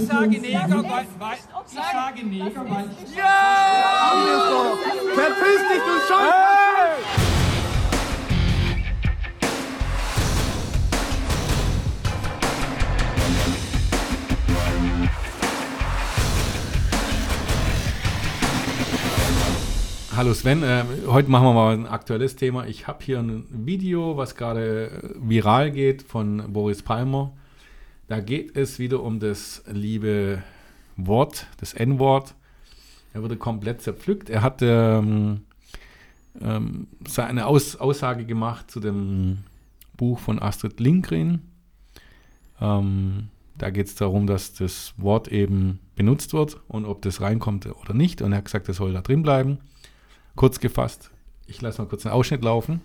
Ich 0.00 0.06
sage 0.06 0.40
Neger, 0.40 0.82
weil, 0.82 1.06
weil 1.18 1.36
ich 1.66 1.74
sage 1.74 2.26
Neger, 2.26 2.64
weil 2.70 2.88
ich 3.04 3.16
Ja! 3.16 4.14
Verpiss 5.14 5.60
dich, 5.68 5.82
du 5.82 5.94
Scheiße! 6.08 6.50
Hallo 20.16 20.32
Sven, 20.32 20.62
äh, 20.62 20.84
heute 21.08 21.30
machen 21.30 21.44
wir 21.44 21.52
mal 21.52 21.74
ein 21.74 21.86
aktuelles 21.86 22.36
Thema. 22.36 22.66
Ich 22.66 22.86
habe 22.86 23.04
hier 23.04 23.18
ein 23.18 23.46
Video, 23.50 24.16
was 24.16 24.34
gerade 24.34 25.12
viral 25.20 25.70
geht 25.70 26.02
von 26.02 26.50
Boris 26.50 26.82
Palmer. 26.82 27.34
Da 28.10 28.18
geht 28.18 28.56
es 28.56 28.80
wieder 28.80 29.04
um 29.04 29.20
das 29.20 29.62
liebe 29.70 30.42
Wort, 30.96 31.46
das 31.58 31.74
N-Wort. 31.74 32.34
Er 33.14 33.22
wurde 33.22 33.36
komplett 33.36 33.82
zerpflückt. 33.82 34.28
Er 34.28 34.42
hat 34.42 34.62
ähm, 34.62 35.42
ähm, 36.40 36.88
seine 37.06 37.46
Aus 37.46 37.76
Aussage 37.76 38.24
gemacht 38.24 38.68
zu 38.68 38.80
dem 38.80 39.44
Buch 39.96 40.18
von 40.18 40.42
Astrid 40.42 40.80
Lindgren. 40.80 41.52
Ähm, 42.60 43.28
da 43.56 43.70
geht 43.70 43.86
es 43.86 43.94
darum, 43.94 44.26
dass 44.26 44.54
das 44.54 44.92
Wort 44.96 45.28
eben 45.28 45.78
benutzt 45.94 46.32
wird 46.32 46.60
und 46.66 46.86
ob 46.86 47.02
das 47.02 47.20
reinkommt 47.20 47.66
oder 47.66 47.94
nicht. 47.94 48.22
Und 48.22 48.32
er 48.32 48.38
hat 48.38 48.46
gesagt, 48.46 48.68
das 48.68 48.78
soll 48.78 48.92
da 48.92 49.02
drin 49.02 49.22
bleiben. 49.22 49.58
Kurz 50.34 50.58
gefasst, 50.58 51.12
ich 51.46 51.62
lasse 51.62 51.80
mal 51.80 51.86
kurz 51.86 52.04
einen 52.06 52.16
Ausschnitt 52.16 52.42
laufen. 52.42 52.80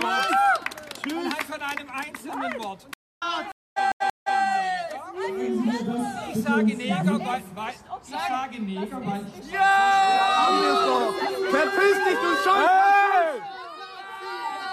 Wort. 0.00 0.28
Anhand 1.04 1.42
von 1.42 1.60
einem 1.60 1.88
einzelnen 1.90 2.62
Wort. 2.62 2.86
Ich 6.32 6.42
sage 6.42 6.76
Neger, 6.76 7.18
weil, 7.20 7.42
ich 8.02 8.10
sage 8.10 8.62
Neger, 8.62 9.00
weil 9.04 9.26
ich 9.40 9.52
Ja! 9.52 10.48
Verpiss 11.50 11.98
dich, 12.04 12.18
du 12.18 12.30
Scheiße! 12.44 13.42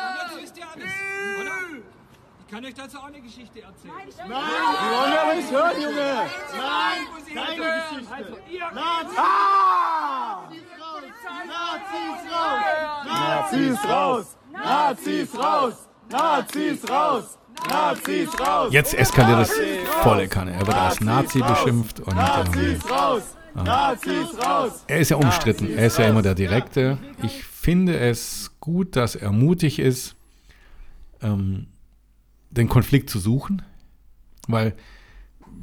Und 0.03 0.15
jetzt 0.21 0.35
wisst 0.41 0.57
ihr 0.57 0.67
alles, 0.67 0.93
oder? 1.41 1.51
Ich 2.39 2.47
kann 2.53 2.65
euch 2.65 2.73
dazu 2.75 2.97
auch 2.99 3.05
eine 3.05 3.21
Geschichte 3.21 3.61
erzählen. 3.61 3.93
Nein, 3.95 4.07
die 4.07 4.29
wollen 4.95 5.13
wir 5.13 5.35
nicht 5.35 5.51
hören, 5.51 5.81
Junge! 5.81 6.29
Nein, 6.57 6.99
keine. 7.33 7.55
Geschichte! 7.57 8.13
Also, 8.13 8.37
ihr 8.49 8.71
Nazis! 8.71 9.17
Ah! 9.17 10.49
Nazis 11.47 12.31
raus! 12.31 12.65
Nazis 13.05 13.89
raus! 13.89 14.37
Nazis 14.51 15.37
raus! 15.37 15.89
Nazis 16.09 16.89
raus! 16.89 17.37
Jetzt 18.71 18.93
eskaliert 18.93 19.39
es 19.39 19.51
volle 20.01 20.27
Kanne. 20.27 20.53
Er 20.53 20.67
wird 20.67 20.77
als 20.77 21.01
Nazi 21.01 21.39
beschimpft 21.39 21.99
und 21.99 22.11
ähm, 22.11 22.17
Nazis 22.17 22.89
raus! 22.89 23.23
Nazis 23.55 24.27
raus! 24.45 24.83
er 24.87 24.99
ist 24.99 25.09
ja 25.09 25.17
umstritten. 25.17 25.69
Er 25.69 25.87
ist 25.87 25.97
ja 25.97 26.05
immer 26.07 26.21
der 26.21 26.35
Direkte. 26.35 26.97
Ich 27.23 27.43
finde 27.43 27.97
es 27.97 28.51
gut, 28.59 28.95
dass 28.95 29.15
er 29.15 29.31
mutig 29.31 29.79
ist, 29.79 30.15
ähm, 31.21 31.67
den 32.51 32.69
Konflikt 32.69 33.09
zu 33.09 33.19
suchen, 33.19 33.61
weil 34.47 34.75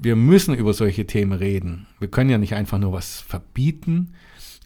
wir 0.01 0.17
müssen 0.17 0.55
über 0.55 0.75
solche 0.75 1.07
Themen 1.07 1.33
reden. 1.33 1.87
Wir 1.99 2.09
können 2.09 2.31
ja 2.31 2.39
nicht 2.39 2.55
einfach 2.55 2.79
nur 2.79 2.93
was 2.93 3.21
verbieten 3.21 4.15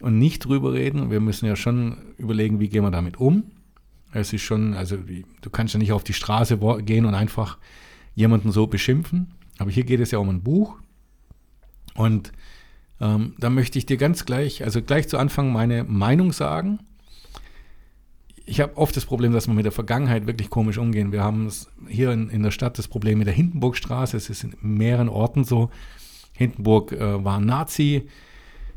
und 0.01 0.17
nicht 0.17 0.45
drüber 0.45 0.73
reden. 0.73 1.11
Wir 1.11 1.19
müssen 1.19 1.45
ja 1.45 1.55
schon 1.55 2.15
überlegen, 2.17 2.59
wie 2.59 2.69
gehen 2.69 2.83
wir 2.83 2.91
damit 2.91 3.17
um. 3.17 3.43
Es 4.11 4.33
ist 4.33 4.41
schon, 4.41 4.73
also 4.73 4.97
du 4.97 5.49
kannst 5.49 5.73
ja 5.73 5.79
nicht 5.79 5.91
auf 5.91 6.03
die 6.03 6.13
Straße 6.13 6.57
gehen 6.81 7.05
und 7.05 7.13
einfach 7.13 7.57
jemanden 8.15 8.51
so 8.51 8.67
beschimpfen. 8.67 9.33
Aber 9.59 9.69
hier 9.69 9.83
geht 9.83 9.99
es 9.99 10.11
ja 10.11 10.19
um 10.19 10.29
ein 10.29 10.41
Buch. 10.41 10.77
Und 11.95 12.31
ähm, 13.01 13.35
da 13.37 13.49
möchte 13.49 13.77
ich 13.77 13.85
dir 13.85 13.97
ganz 13.97 14.25
gleich, 14.25 14.63
also 14.63 14.81
gleich 14.81 15.07
zu 15.07 15.17
Anfang 15.17 15.51
meine 15.51 15.83
Meinung 15.83 16.31
sagen. 16.31 16.79
Ich 18.45 18.61
habe 18.61 18.77
oft 18.77 18.95
das 18.97 19.05
Problem, 19.05 19.31
dass 19.31 19.47
wir 19.47 19.53
mit 19.53 19.65
der 19.65 19.71
Vergangenheit 19.71 20.25
wirklich 20.25 20.49
komisch 20.49 20.79
umgehen. 20.79 21.11
Wir 21.11 21.23
haben 21.23 21.45
es 21.45 21.69
hier 21.87 22.11
in, 22.11 22.29
in 22.29 22.41
der 22.41 22.51
Stadt 22.51 22.79
das 22.79 22.87
Problem 22.87 23.19
mit 23.19 23.27
der 23.27 23.33
Hindenburgstraße. 23.33 24.17
Es 24.17 24.29
ist 24.29 24.43
in 24.43 24.55
mehreren 24.61 25.09
Orten 25.09 25.43
so. 25.43 25.69
Hindenburg 26.33 26.93
äh, 26.93 27.23
war 27.23 27.39
Nazi, 27.39 28.07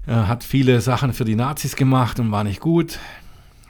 äh, 0.06 0.12
hat 0.12 0.44
viele 0.44 0.80
Sachen 0.80 1.12
für 1.12 1.24
die 1.24 1.36
Nazis 1.36 1.76
gemacht 1.76 2.20
und 2.20 2.32
war 2.32 2.44
nicht 2.44 2.60
gut. 2.60 2.98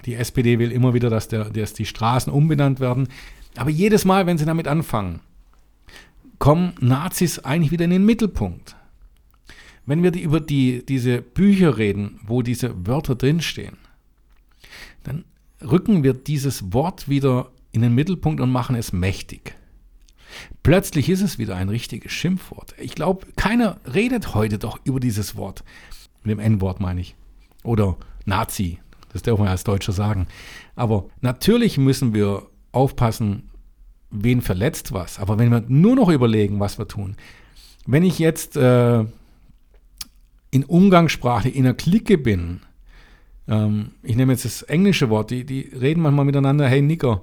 Die 0.04 0.14
SPD 0.14 0.58
will 0.58 0.72
immer 0.72 0.94
wieder, 0.94 1.10
dass, 1.10 1.28
der, 1.28 1.50
dass 1.50 1.74
die 1.74 1.86
Straßen 1.86 2.32
umbenannt 2.32 2.80
werden. 2.80 3.08
Aber 3.56 3.70
jedes 3.70 4.04
Mal, 4.04 4.26
wenn 4.26 4.38
sie 4.38 4.44
damit 4.44 4.66
anfangen, 4.66 5.20
kommen 6.38 6.74
Nazis 6.80 7.38
eigentlich 7.38 7.70
wieder 7.70 7.84
in 7.84 7.90
den 7.90 8.04
Mittelpunkt. 8.04 8.74
Wenn 9.86 10.02
wir 10.02 10.10
die, 10.10 10.22
über 10.22 10.40
die, 10.40 10.84
diese 10.84 11.22
Bücher 11.22 11.76
reden, 11.76 12.20
wo 12.24 12.42
diese 12.42 12.86
Wörter 12.86 13.14
drinstehen, 13.14 13.76
dann 15.04 15.24
rücken 15.60 16.02
wir 16.02 16.14
dieses 16.14 16.72
Wort 16.72 17.08
wieder 17.08 17.50
in 17.72 17.82
den 17.82 17.94
Mittelpunkt 17.94 18.40
und 18.40 18.50
machen 18.50 18.76
es 18.76 18.92
mächtig. 18.92 19.54
Plötzlich 20.62 21.08
ist 21.08 21.22
es 21.22 21.38
wieder 21.38 21.56
ein 21.56 21.68
richtiges 21.68 22.12
Schimpfwort. 22.12 22.74
Ich 22.78 22.94
glaube, 22.94 23.26
keiner 23.36 23.78
redet 23.92 24.34
heute 24.34 24.58
doch 24.58 24.78
über 24.84 25.00
dieses 25.00 25.36
Wort. 25.36 25.64
Mit 26.22 26.32
dem 26.32 26.38
N-Wort 26.38 26.80
meine 26.80 27.00
ich. 27.00 27.16
Oder 27.64 27.96
Nazi. 28.24 28.78
Das 29.12 29.22
darf 29.22 29.38
man 29.38 29.46
ja 29.46 29.52
als 29.52 29.64
Deutscher 29.64 29.92
sagen. 29.92 30.26
Aber 30.74 31.06
natürlich 31.20 31.78
müssen 31.78 32.14
wir 32.14 32.44
aufpassen, 32.72 33.50
wen 34.10 34.40
verletzt 34.40 34.92
was. 34.92 35.18
Aber 35.18 35.38
wenn 35.38 35.50
wir 35.50 35.64
nur 35.68 35.96
noch 35.96 36.08
überlegen, 36.08 36.60
was 36.60 36.78
wir 36.78 36.88
tun. 36.88 37.16
Wenn 37.86 38.04
ich 38.04 38.18
jetzt 38.18 38.56
äh, 38.56 39.04
in 40.50 40.64
Umgangssprache 40.64 41.48
in 41.48 41.64
einer 41.64 41.74
Clique 41.74 42.18
bin, 42.18 42.60
ähm, 43.48 43.92
ich 44.02 44.16
nehme 44.16 44.32
jetzt 44.32 44.44
das 44.44 44.62
englische 44.62 45.10
Wort, 45.10 45.30
die, 45.30 45.44
die 45.44 45.60
reden 45.78 46.02
manchmal 46.02 46.24
miteinander, 46.24 46.68
hey 46.68 46.82
Nicker, 46.82 47.22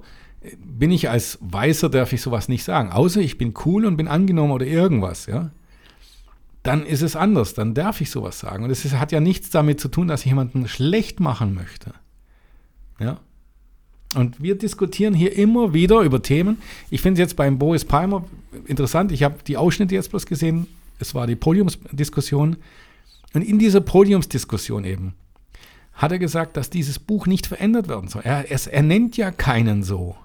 bin 0.57 0.91
ich 0.91 1.09
als 1.09 1.38
Weißer, 1.41 1.89
darf 1.89 2.13
ich 2.13 2.21
sowas 2.21 2.47
nicht 2.47 2.63
sagen, 2.63 2.91
außer 2.91 3.19
ich 3.21 3.38
bin 3.38 3.53
cool 3.66 3.85
und 3.85 3.97
bin 3.97 4.07
angenommen 4.07 4.51
oder 4.51 4.66
irgendwas, 4.66 5.25
ja. 5.25 5.51
Dann 6.69 6.85
ist 6.85 7.02
es 7.02 7.16
anders, 7.16 7.56
dann 7.56 7.74
darf 7.74 8.00
ich 8.00 8.12
sowas 8.12 8.38
sagen. 8.38 8.63
Und 8.63 8.69
es 8.69 8.94
hat 8.94 9.12
ja 9.12 9.19
nichts 9.19 9.50
damit 9.50 9.80
zu 9.80 9.88
tun, 9.88 10.07
dass 10.07 10.19
ich 10.19 10.28
jemanden 10.28 10.68
schlecht 10.68 11.19
machen 11.19 11.56
möchte. 11.56 11.96
Ja. 13.00 13.19
Und 14.13 14.40
wir 14.44 14.56
diskutieren 14.56 15.16
hier 15.16 15.35
immer 15.35 15.74
wieder 15.74 16.02
über 16.02 16.22
Themen. 16.22 16.59
Ich 16.91 17.02
finde 17.02 17.19
es 17.19 17.25
jetzt 17.28 17.38
beim 17.38 17.57
Boris 17.57 17.85
Palmer 17.85 18.24
interessant. 18.68 19.12
Ich 19.12 19.24
habe 19.24 19.38
die 19.47 19.57
Ausschnitte 19.57 19.96
jetzt 19.96 20.12
bloß 20.12 20.28
gesehen. 20.28 20.68
Es 21.00 21.16
war 21.16 21.25
die 21.25 21.35
Podiumsdiskussion. 21.35 22.57
Und 23.34 23.41
in 23.41 23.57
dieser 23.57 23.81
Podiumsdiskussion 23.81 24.86
eben 24.86 25.16
hat 25.94 26.12
er 26.12 26.19
gesagt, 26.19 26.56
dass 26.56 26.69
dieses 26.69 27.00
Buch 27.00 27.25
nicht 27.25 27.47
verändert 27.47 27.88
werden 27.88 28.09
soll. 28.09 28.22
Er, 28.25 28.51
es, 28.51 28.68
er 28.68 28.84
nennt 28.84 29.18
ja 29.18 29.31
keinen 29.31 29.81
so. 29.81 30.16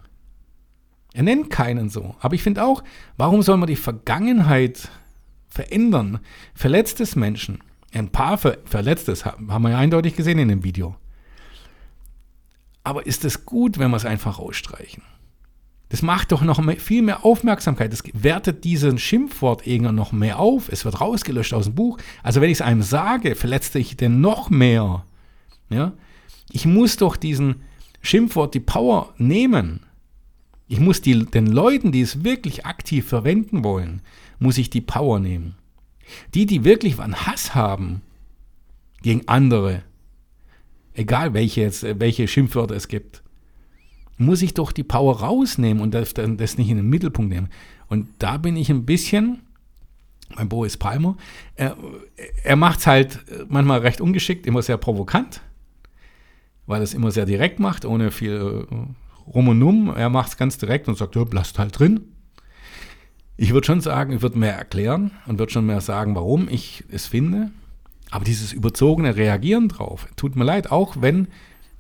Er 1.15 1.23
nennt 1.23 1.49
keinen 1.49 1.89
so. 1.89 2.17
Aber 2.21 2.35
ich 2.35 2.43
finde 2.43 2.65
auch, 2.65 2.85
warum 3.17 3.41
soll 3.41 3.57
man 3.57 3.67
die 3.67 3.77
Vergangenheit 3.77 4.91
verändern? 5.55 6.19
Verletztes 6.55 7.17
Menschen, 7.17 7.61
ein 7.93 8.11
paar 8.11 8.37
Ver 8.39 8.59
Verletztes 8.65 9.25
haben 9.25 9.63
wir 9.63 9.71
ja 9.71 9.79
eindeutig 9.79 10.17
gesehen 10.17 10.39
in 10.39 10.49
dem 10.49 10.65
Video. 10.65 10.97
Aber 12.83 13.07
ist 13.07 13.25
es 13.25 13.47
gut, 13.47 13.79
wenn 13.79 13.91
wir 13.91 13.97
es 13.97 14.05
einfach 14.05 14.39
ausstreichen? 14.39 15.03
Das 15.89 16.03
macht 16.03 16.33
doch 16.33 16.43
noch 16.43 16.59
mehr, 16.61 16.77
viel 16.77 17.03
mehr 17.03 17.25
Aufmerksamkeit. 17.25 17.93
Das 17.93 18.03
wertet 18.13 18.65
diesen 18.65 18.99
Schimpfwort 18.99 19.67
irgendwann 19.67 19.95
noch 19.95 20.13
mehr 20.13 20.41
auf. 20.41 20.69
Es 20.69 20.85
wird 20.85 21.01
rausgelöscht 21.01 21.55
aus 21.55 21.67
dem 21.67 21.77
Buch. 21.77 21.99
Also 22.23 22.41
wenn 22.41 22.51
ich 22.51 22.59
es 22.59 22.63
einem 22.63 22.83
sage, 22.83 23.37
verletze 23.37 23.79
ich 23.79 23.97
den 23.97 24.21
noch 24.21 24.51
mehr. 24.51 25.05
Ja? 25.71 25.93
Ich 26.51 26.67
muss 26.67 26.97
doch 26.97 27.17
diesen 27.17 27.63
Schimpfwort 28.01 28.55
die 28.55 28.61
Power 28.61 29.15
nehmen. 29.19 29.81
Ich 30.67 30.81
muss 30.81 31.01
die, 31.01 31.27
den 31.27 31.47
Leuten, 31.47 31.93
die 31.93 32.01
es 32.01 32.25
wirklich 32.25 32.67
aktiv 32.67 33.07
verwenden 33.07 33.63
wollen, 33.63 34.03
muss 34.39 34.59
ich 34.59 34.71
die 34.71 34.81
Power 34.81 35.21
nehmen. 35.21 35.57
Die, 36.35 36.47
die 36.47 36.65
wirklich 36.65 36.99
einen 36.99 37.27
Hass 37.27 37.55
haben 37.55 38.03
gegen 39.03 39.27
andere, 39.27 39.83
egal 40.95 41.35
welche, 41.35 41.63
jetzt, 41.63 41.83
welche 41.99 42.29
Schimpfwörter 42.29 42.75
es 42.75 42.89
gibt, 42.89 43.23
muss 44.17 44.43
ich 44.43 44.55
doch 44.55 44.73
die 44.73 44.85
Power 44.85 45.21
rausnehmen 45.21 45.83
und 45.83 45.93
das, 45.93 46.15
das 46.15 46.59
nicht 46.59 46.71
in 46.71 46.77
den 46.77 46.89
Mittelpunkt 46.89 47.33
nehmen. 47.33 47.49
Und 47.89 48.09
da 48.19 48.37
bin 48.37 48.57
ich 48.57 48.71
ein 48.71 48.87
bisschen 48.87 49.41
beim 50.37 50.49
Boris 50.49 50.77
Palmer. 50.77 51.17
Er, 51.57 51.77
er 52.43 52.57
macht 52.57 52.81
es 52.81 52.87
halt 52.87 53.25
manchmal 53.49 53.81
recht 53.81 54.01
ungeschickt, 54.01 54.47
immer 54.47 54.63
sehr 54.63 54.77
provokant, 54.77 55.41
weil 56.67 56.81
er 56.81 56.85
es 56.85 56.95
immer 56.95 57.11
sehr 57.11 57.27
direkt 57.27 57.59
macht, 57.59 57.85
ohne 57.85 58.11
viel 58.11 58.67
äh, 58.71 59.31
Rum 59.31 59.49
und 59.49 59.63
Um. 59.63 59.95
Er 59.95 60.11
macht 60.11 60.29
es 60.31 60.37
ganz 60.37 60.59
direkt 60.59 60.89
und 60.89 60.97
sagt, 60.97 61.17
ja, 61.17 61.25
lasst 61.33 61.59
halt 61.59 61.79
drin. 61.79 62.14
Ich 63.37 63.53
würde 63.53 63.67
schon 63.67 63.81
sagen, 63.81 64.13
ich 64.13 64.23
würde 64.23 64.39
mehr 64.39 64.57
erklären 64.57 65.11
und 65.27 65.39
würde 65.39 65.53
schon 65.53 65.67
mehr 65.67 65.81
sagen, 65.81 66.15
warum 66.15 66.49
ich 66.49 66.85
es 66.91 67.07
finde. 67.07 67.51
Aber 68.11 68.25
dieses 68.25 68.53
überzogene 68.53 69.17
Reagieren 69.17 69.69
drauf, 69.69 70.07
tut 70.17 70.37
mir 70.37 70.45
leid, 70.45 70.71
auch 70.71 70.97
wenn 71.01 71.29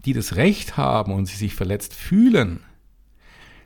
die 0.05 0.13
das 0.13 0.37
Recht 0.37 0.77
haben 0.77 1.13
und 1.13 1.27
sie 1.27 1.37
sich 1.37 1.55
verletzt 1.55 1.95
fühlen, 1.95 2.61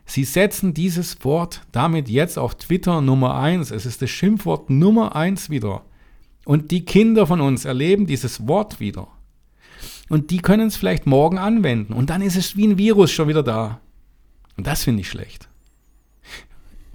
Sie 0.09 0.23
setzen 0.23 0.73
dieses 0.73 1.23
Wort 1.23 1.61
damit 1.71 2.09
jetzt 2.09 2.39
auf 2.39 2.55
Twitter 2.55 2.99
Nummer 2.99 3.35
eins. 3.35 3.69
Es 3.69 3.85
ist 3.85 4.01
das 4.01 4.09
Schimpfwort 4.09 4.71
Nummer 4.71 5.15
eins 5.15 5.51
wieder. 5.51 5.83
Und 6.45 6.71
die 6.71 6.83
Kinder 6.83 7.27
von 7.27 7.41
uns 7.41 7.63
erleben 7.63 8.07
dieses 8.07 8.47
Wort 8.47 8.79
wieder. 8.79 9.07
Und 10.09 10.31
die 10.31 10.39
können 10.39 10.69
es 10.69 10.77
vielleicht 10.77 11.05
morgen 11.05 11.37
anwenden. 11.37 11.93
Und 11.93 12.09
dann 12.09 12.23
ist 12.23 12.35
es 12.35 12.57
wie 12.57 12.65
ein 12.65 12.79
Virus 12.79 13.11
schon 13.11 13.27
wieder 13.27 13.43
da. 13.43 13.81
Und 14.57 14.65
das 14.65 14.83
finde 14.83 15.01
ich 15.01 15.09
schlecht. 15.09 15.48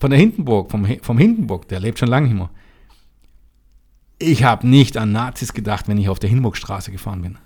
Von 0.05 0.11
der 0.11 0.21
Hindenburg, 0.21 0.71
vom, 0.71 0.87
vom 1.01 1.17
Hindenburg, 1.17 1.67
der 1.69 1.81
lebt 1.81 1.99
schon 1.99 2.11
lange 2.11 2.29
immer. 2.29 2.51
Ich 4.19 4.45
habe 4.45 4.69
nicht 4.69 4.99
an 4.99 5.13
Nazis 5.13 5.55
gedacht, 5.55 5.89
wenn 5.89 5.97
ich 5.97 6.11
auf 6.11 6.19
der 6.19 6.29
Hindenburgstraße 6.29 6.93
gefahren 6.93 7.23
bin. 7.23 7.39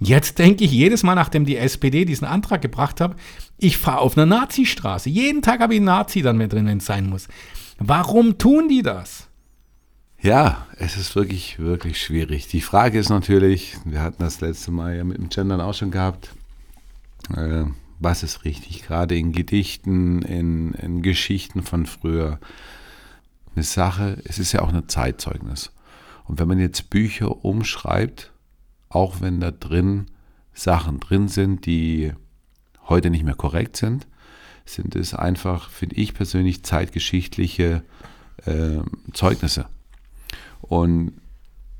Jetzt 0.00 0.40
denke 0.40 0.64
ich 0.64 0.72
jedes 0.72 1.04
Mal, 1.04 1.14
nachdem 1.14 1.44
die 1.44 1.56
SPD 1.56 2.04
diesen 2.04 2.26
Antrag 2.26 2.60
gebracht 2.60 3.00
hat, 3.00 3.14
ich 3.58 3.78
fahre 3.78 4.00
auf 4.00 4.18
einer 4.18 4.26
Nazi-Straße. 4.26 5.08
Jeden 5.08 5.42
Tag 5.42 5.60
habe 5.60 5.74
ich 5.74 5.78
einen 5.78 5.86
Nazi 5.86 6.22
dann 6.22 6.38
mit 6.38 6.52
drin, 6.52 6.66
wenn 6.66 6.78
es 6.78 6.86
sein 6.86 7.08
muss. 7.08 7.28
Warum 7.78 8.36
tun 8.36 8.68
die 8.68 8.82
das? 8.82 9.28
Ja, 10.20 10.66
es 10.78 10.96
ist 10.96 11.14
wirklich, 11.14 11.60
wirklich 11.60 12.02
schwierig. 12.02 12.48
Die 12.48 12.62
Frage 12.62 12.98
ist 12.98 13.10
natürlich, 13.10 13.76
wir 13.84 14.02
hatten 14.02 14.24
das 14.24 14.40
letzte 14.40 14.72
Mal 14.72 14.96
ja 14.96 15.04
mit 15.04 15.18
dem 15.18 15.28
Gendern 15.28 15.60
auch 15.60 15.74
schon 15.74 15.92
gehabt, 15.92 16.34
äh, 17.36 17.66
was 17.98 18.22
ist 18.22 18.44
richtig? 18.44 18.82
Gerade 18.82 19.16
in 19.16 19.32
Gedichten, 19.32 20.22
in, 20.22 20.74
in 20.74 21.02
Geschichten 21.02 21.62
von 21.62 21.86
früher. 21.86 22.38
Eine 23.54 23.64
Sache, 23.64 24.18
es 24.24 24.38
ist 24.38 24.52
ja 24.52 24.60
auch 24.60 24.72
ein 24.72 24.88
Zeitzeugnis. 24.88 25.72
Und 26.24 26.38
wenn 26.38 26.48
man 26.48 26.58
jetzt 26.58 26.90
Bücher 26.90 27.44
umschreibt, 27.44 28.32
auch 28.88 29.20
wenn 29.20 29.40
da 29.40 29.50
drin 29.50 30.06
Sachen 30.52 31.00
drin 31.00 31.28
sind, 31.28 31.66
die 31.66 32.12
heute 32.88 33.10
nicht 33.10 33.24
mehr 33.24 33.34
korrekt 33.34 33.76
sind, 33.76 34.06
sind 34.64 34.96
es 34.96 35.14
einfach, 35.14 35.70
finde 35.70 35.96
ich 35.96 36.14
persönlich, 36.14 36.64
zeitgeschichtliche 36.64 37.82
äh, 38.44 38.80
Zeugnisse. 39.12 39.66
Und 40.60 41.12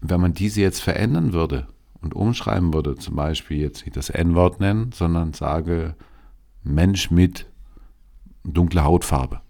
wenn 0.00 0.20
man 0.20 0.34
diese 0.34 0.60
jetzt 0.60 0.80
verändern 0.80 1.32
würde 1.32 1.66
und 2.06 2.14
umschreiben 2.14 2.72
würde, 2.72 2.94
zum 2.94 3.16
Beispiel 3.16 3.58
jetzt 3.58 3.84
nicht 3.84 3.96
das 3.96 4.10
N-Wort 4.10 4.60
nennen, 4.60 4.92
sondern 4.92 5.32
sage 5.32 5.96
Mensch 6.62 7.10
mit 7.10 7.46
dunkler 8.44 8.84
Hautfarbe, 8.84 9.40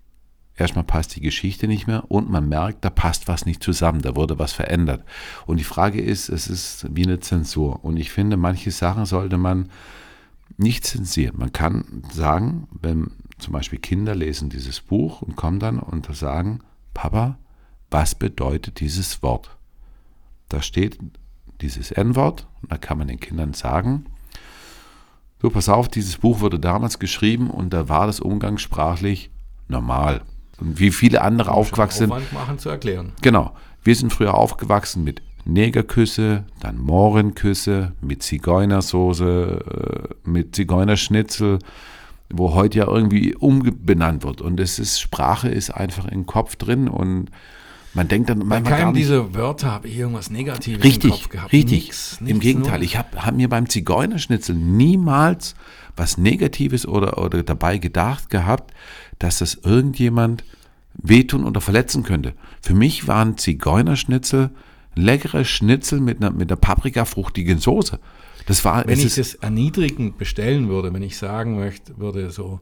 erstmal 0.56 0.84
passt 0.84 1.14
die 1.16 1.20
Geschichte 1.20 1.68
nicht 1.68 1.86
mehr 1.86 2.10
und 2.10 2.30
man 2.30 2.48
merkt, 2.48 2.82
da 2.84 2.88
passt 2.88 3.28
was 3.28 3.44
nicht 3.44 3.62
zusammen, 3.62 4.00
da 4.00 4.16
wurde 4.16 4.38
was 4.38 4.52
verändert. 4.52 5.04
Und 5.44 5.58
die 5.58 5.64
Frage 5.64 6.00
ist, 6.00 6.30
es 6.30 6.48
ist 6.48 6.86
wie 6.90 7.04
eine 7.04 7.20
Zensur. 7.20 7.84
Und 7.84 7.98
ich 7.98 8.10
finde, 8.10 8.38
manche 8.38 8.70
Sachen 8.70 9.04
sollte 9.04 9.36
man 9.36 9.68
nicht 10.56 10.84
zensieren. 10.84 11.36
Man 11.38 11.52
kann 11.52 12.02
sagen, 12.10 12.68
wenn 12.70 13.10
zum 13.38 13.52
Beispiel 13.52 13.78
Kinder 13.78 14.14
lesen 14.14 14.48
dieses 14.48 14.80
Buch 14.80 15.20
und 15.20 15.36
kommen 15.36 15.60
dann 15.60 15.78
und 15.78 16.14
sagen, 16.16 16.60
Papa, 16.94 17.38
was 17.90 18.14
bedeutet 18.14 18.80
dieses 18.80 19.22
Wort? 19.22 19.56
Da 20.48 20.62
steht 20.62 20.98
dieses 21.60 21.90
N-Wort 21.90 22.46
und 22.62 22.72
da 22.72 22.78
kann 22.78 22.98
man 22.98 23.08
den 23.08 23.20
Kindern 23.20 23.54
sagen, 23.54 24.06
du 25.40 25.50
pass 25.50 25.68
auf, 25.68 25.88
dieses 25.88 26.18
Buch 26.18 26.40
wurde 26.40 26.58
damals 26.58 26.98
geschrieben 26.98 27.50
und 27.50 27.72
da 27.72 27.88
war 27.88 28.06
das 28.06 28.20
umgangssprachlich 28.20 29.30
normal. 29.68 30.22
Und 30.58 30.78
wie 30.78 30.90
viele 30.90 31.22
andere 31.22 31.52
aufgewachsen 31.52 32.10
sind. 32.10 32.32
machen 32.32 32.58
zu 32.58 32.70
erklären. 32.70 33.12
Genau. 33.20 33.54
Wir 33.82 33.94
sind 33.94 34.12
früher 34.12 34.34
aufgewachsen 34.34 35.04
mit 35.04 35.22
Negerküsse, 35.44 36.44
dann 36.60 36.78
Mohrenküsse, 36.78 37.92
mit 38.00 38.22
Zigeunersoße, 38.22 40.08
äh, 40.24 40.28
mit 40.28 40.56
Zigeunerschnitzel, 40.56 41.60
wo 42.30 42.54
heute 42.54 42.78
ja 42.78 42.88
irgendwie 42.88 43.34
umbenannt 43.36 44.24
wird. 44.24 44.40
Und 44.40 44.58
es 44.58 44.78
ist, 44.78 45.00
Sprache 45.00 45.48
ist 45.48 45.70
einfach 45.70 46.06
im 46.06 46.26
Kopf 46.26 46.56
drin 46.56 46.88
und 46.88 47.30
man 47.96 48.08
denkt 48.08 48.28
dann 48.28 48.38
manchmal 48.38 48.62
Bei 48.62 48.70
keinem 48.70 48.94
dieser 48.94 49.34
Wörter 49.34 49.72
habe 49.72 49.88
ich 49.88 49.96
irgendwas 49.96 50.30
Negatives 50.30 50.84
richtig, 50.84 51.04
im 51.04 51.10
Kopf 51.10 51.28
gehabt. 51.30 51.52
Richtig, 51.52 51.84
nichts, 51.84 52.20
nichts 52.20 52.30
Im 52.30 52.40
Gegenteil, 52.40 52.82
ich 52.82 52.96
habe 52.96 53.24
hab 53.24 53.34
mir 53.34 53.48
beim 53.48 53.68
Zigeunerschnitzel 53.68 54.54
niemals 54.54 55.54
was 55.96 56.18
Negatives 56.18 56.86
oder, 56.86 57.18
oder 57.18 57.42
dabei 57.42 57.78
gedacht 57.78 58.28
gehabt, 58.28 58.74
dass 59.18 59.38
das 59.38 59.54
irgendjemand 59.54 60.44
wehtun 60.92 61.44
oder 61.44 61.62
verletzen 61.62 62.02
könnte. 62.02 62.34
Für 62.60 62.74
mich 62.74 63.08
waren 63.08 63.38
Zigeunerschnitzel 63.38 64.50
leckere 64.94 65.44
Schnitzel 65.44 66.00
mit 66.00 66.22
einer, 66.22 66.30
mit 66.30 66.50
einer 66.50 66.60
paprikafruchtigen 66.60 67.58
Soße. 67.58 67.98
Das 68.46 68.64
war, 68.64 68.86
wenn 68.86 68.98
ich 68.98 69.14
das 69.14 69.34
erniedrigend 69.34 70.18
bestellen 70.18 70.68
würde, 70.68 70.92
wenn 70.92 71.02
ich 71.02 71.16
sagen 71.16 71.56
möchte, 71.56 71.98
würde 71.98 72.30
so, 72.30 72.60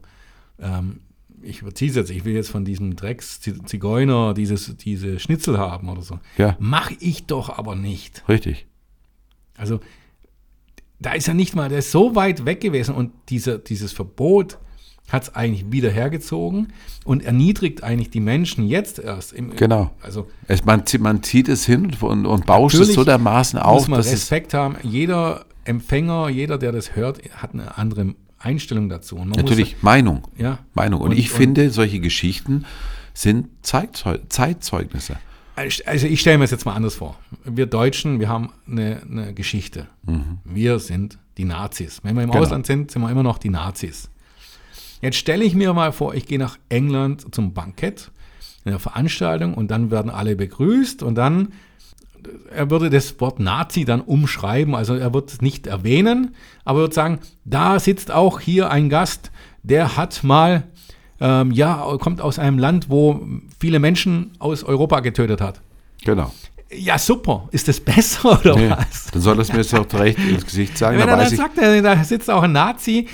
ähm, 0.59 1.01
ich 1.45 1.61
überziehe 1.61 1.89
es 1.89 1.95
jetzt, 1.95 2.09
ich 2.09 2.25
will 2.25 2.33
jetzt 2.33 2.49
von 2.49 2.65
diesem 2.65 2.95
Drecks-Zigeuner 2.95 4.33
dieses, 4.33 4.75
diese 4.77 5.19
Schnitzel 5.19 5.57
haben 5.57 5.89
oder 5.89 6.01
so. 6.01 6.19
Ja. 6.37 6.55
Mache 6.59 6.95
ich 6.99 7.25
doch 7.25 7.49
aber 7.49 7.75
nicht. 7.75 8.23
Richtig. 8.27 8.67
Also, 9.57 9.79
da 10.99 11.13
ist 11.13 11.27
ja 11.27 11.33
nicht 11.33 11.55
mal, 11.55 11.69
der 11.69 11.79
ist 11.79 11.91
so 11.91 12.15
weit 12.15 12.45
weg 12.45 12.61
gewesen 12.61 12.95
und 12.95 13.11
dieser, 13.29 13.57
dieses 13.57 13.91
Verbot 13.91 14.57
hat 15.09 15.23
es 15.23 15.35
eigentlich 15.35 15.71
wieder 15.71 15.91
hergezogen 15.91 16.73
und 17.03 17.23
erniedrigt 17.23 17.83
eigentlich 17.83 18.09
die 18.09 18.19
Menschen 18.19 18.67
jetzt 18.67 18.97
erst. 18.97 19.33
Im, 19.33 19.55
genau. 19.55 19.91
Also 20.01 20.27
es, 20.47 20.65
man, 20.65 20.83
man 20.99 21.21
zieht 21.21 21.47
es 21.47 21.65
hin 21.65 21.95
und, 22.01 22.25
und 22.25 22.45
bauscht 22.45 22.79
es 22.79 22.93
so 22.93 23.03
dermaßen 23.03 23.59
auf. 23.59 23.81
Muss 23.81 23.87
man 23.87 24.01
Respekt 24.01 24.53
haben. 24.55 24.77
Jeder 24.81 25.45
Empfänger, 25.63 26.29
jeder, 26.29 26.57
der 26.57 26.71
das 26.71 26.95
hört, 26.95 27.21
hat 27.35 27.53
eine 27.53 27.77
andere 27.77 28.15
Einstellung 28.45 28.89
dazu. 28.89 29.17
Natürlich, 29.23 29.73
muss, 29.73 29.83
Meinung. 29.83 30.27
Ja. 30.37 30.59
Meinung. 30.73 31.01
Und, 31.01 31.11
und 31.11 31.17
ich 31.17 31.31
und, 31.31 31.37
finde, 31.37 31.69
solche 31.71 31.99
Geschichten 31.99 32.65
sind 33.13 33.47
Zeitzeug 33.61 34.21
Zeitzeugnisse. 34.29 35.17
Also 35.55 36.07
ich 36.07 36.19
stelle 36.19 36.37
mir 36.37 36.43
es 36.43 36.51
jetzt 36.51 36.65
mal 36.65 36.73
anders 36.73 36.95
vor. 36.95 37.17
Wir 37.45 37.65
Deutschen, 37.65 38.19
wir 38.19 38.27
haben 38.27 38.51
eine, 38.67 39.01
eine 39.09 39.33
Geschichte. 39.33 39.87
Mhm. 40.03 40.39
Wir 40.43 40.79
sind 40.79 41.17
die 41.37 41.45
Nazis. 41.45 42.01
Wenn 42.03 42.15
wir 42.15 42.23
im 42.23 42.29
genau. 42.29 42.43
Ausland 42.43 42.65
sind, 42.65 42.91
sind 42.91 43.01
wir 43.01 43.09
immer 43.09 43.23
noch 43.23 43.37
die 43.37 43.49
Nazis. 43.49 44.09
Jetzt 45.01 45.17
stelle 45.17 45.45
ich 45.45 45.55
mir 45.55 45.73
mal 45.73 45.93
vor, 45.93 46.13
ich 46.13 46.25
gehe 46.25 46.39
nach 46.39 46.57
England 46.67 47.33
zum 47.33 47.53
Bankett, 47.53 48.11
in 48.65 48.71
einer 48.71 48.79
Veranstaltung 48.79 49.53
und 49.53 49.71
dann 49.71 49.91
werden 49.91 50.11
alle 50.11 50.35
begrüßt 50.35 51.03
und 51.03 51.15
dann 51.15 51.53
er 52.51 52.69
würde 52.69 52.89
das 52.89 53.19
Wort 53.19 53.39
Nazi 53.39 53.85
dann 53.85 54.01
umschreiben, 54.01 54.75
also 54.75 54.95
er 54.95 55.13
wird 55.13 55.31
es 55.31 55.41
nicht 55.41 55.67
erwähnen, 55.67 56.35
aber 56.63 56.79
er 56.79 56.83
wird 56.83 56.93
sagen, 56.93 57.19
da 57.43 57.79
sitzt 57.79 58.11
auch 58.11 58.39
hier 58.39 58.69
ein 58.69 58.89
Gast, 58.89 59.31
der 59.63 59.97
hat 59.97 60.23
mal, 60.23 60.63
ähm, 61.19 61.51
ja, 61.51 61.97
kommt 61.99 62.21
aus 62.21 62.39
einem 62.39 62.59
Land, 62.59 62.89
wo 62.89 63.21
viele 63.59 63.79
Menschen 63.79 64.31
aus 64.39 64.63
Europa 64.63 64.99
getötet 64.99 65.41
hat. 65.41 65.61
Genau. 66.03 66.31
Ja, 66.71 66.97
super. 66.97 67.47
Ist 67.51 67.67
das 67.67 67.79
besser 67.79 68.39
oder 68.39 68.55
nee, 68.55 68.69
was? 68.69 69.07
Dann 69.11 69.21
soll 69.21 69.37
das 69.37 69.51
mir 69.51 69.59
jetzt 69.59 69.73
auch 69.73 69.85
direkt 69.85 70.19
ins 70.19 70.45
Gesicht 70.45 70.77
sagen. 70.77 70.97
Wenn 70.97 71.07
er 71.07 71.17
dann 71.17 71.29
sagt, 71.29 71.57
da 71.57 72.03
sitzt 72.03 72.29
auch 72.29 72.43
ein 72.43 72.51
Nazi, 72.51 73.07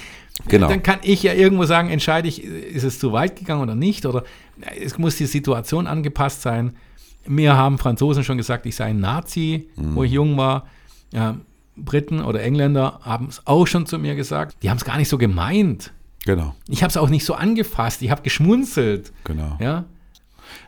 genau. 0.47 0.67
dann 0.67 0.83
kann 0.83 0.99
ich 1.03 1.23
ja 1.23 1.33
irgendwo 1.33 1.65
sagen, 1.65 1.89
entscheide 1.89 2.27
ich, 2.27 2.43
ist 2.43 2.83
es 2.83 2.99
zu 2.99 3.11
weit 3.11 3.35
gegangen 3.37 3.61
oder 3.61 3.75
nicht? 3.75 4.05
Oder 4.05 4.23
es 4.79 4.97
muss 4.97 5.17
die 5.17 5.25
Situation 5.25 5.87
angepasst 5.87 6.41
sein. 6.41 6.73
Mir 7.27 7.55
haben 7.55 7.77
Franzosen 7.77 8.23
schon 8.23 8.37
gesagt, 8.37 8.65
ich 8.65 8.75
sei 8.75 8.85
ein 8.85 8.99
Nazi, 8.99 9.69
mhm. 9.75 9.95
wo 9.95 10.03
ich 10.03 10.11
jung 10.11 10.37
war. 10.37 10.67
Ja, 11.11 11.37
Briten 11.75 12.21
oder 12.21 12.41
Engländer 12.41 12.99
haben 13.03 13.27
es 13.27 13.45
auch 13.45 13.65
schon 13.67 13.85
zu 13.85 13.99
mir 13.99 14.15
gesagt. 14.15 14.57
Die 14.61 14.69
haben 14.69 14.77
es 14.77 14.85
gar 14.85 14.97
nicht 14.97 15.09
so 15.09 15.17
gemeint. 15.17 15.91
Genau. 16.25 16.55
Ich 16.67 16.83
habe 16.83 16.89
es 16.89 16.97
auch 16.97 17.09
nicht 17.09 17.25
so 17.25 17.33
angefasst. 17.33 18.01
Ich 18.01 18.11
habe 18.11 18.21
geschmunzelt. 18.21 19.11
Genau. 19.23 19.57
Ja. 19.59 19.85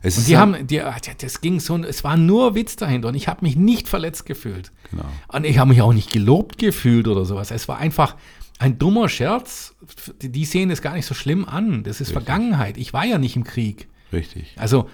Es 0.02 0.18
und 0.18 0.28
die 0.28 0.38
haben, 0.38 0.68
die, 0.68 0.82
das 1.20 1.42
ging 1.42 1.60
so, 1.60 1.78
es 1.78 2.04
war 2.04 2.18
nur 2.18 2.56
Witz 2.56 2.76
dahinter 2.76 3.10
und 3.10 3.16
ich 3.16 3.28
habe 3.28 3.46
mich 3.46 3.56
nicht 3.56 3.88
verletzt 3.88 4.26
gefühlt. 4.26 4.72
Genau. 4.92 5.06
Und 5.28 5.46
ich 5.46 5.58
habe 5.58 5.70
mich 5.70 5.82
auch 5.82 5.94
nicht 5.94 6.12
gelobt 6.12 6.58
gefühlt 6.58 7.08
oder 7.08 7.26
sowas. 7.26 7.52
Es 7.52 7.68
war 7.68 7.78
einfach 7.78 8.16
ein 8.60 8.78
dummer 8.80 9.10
Scherz. 9.10 9.76
Die 10.22 10.46
sehen 10.46 10.72
es 10.72 10.82
gar 10.82 10.94
nicht 10.94 11.06
so 11.06 11.14
schlimm 11.14 11.46
an. 11.46 11.84
Das 11.84 11.96
ist 12.00 12.10
Richtig. 12.10 12.14
Vergangenheit. 12.14 12.78
Ich 12.78 12.94
war 12.94 13.06
ja 13.06 13.18
nicht 13.18 13.36
im 13.36 13.44
Krieg. 13.44 13.88
Richtig. 14.12 14.54
Also 14.58 14.90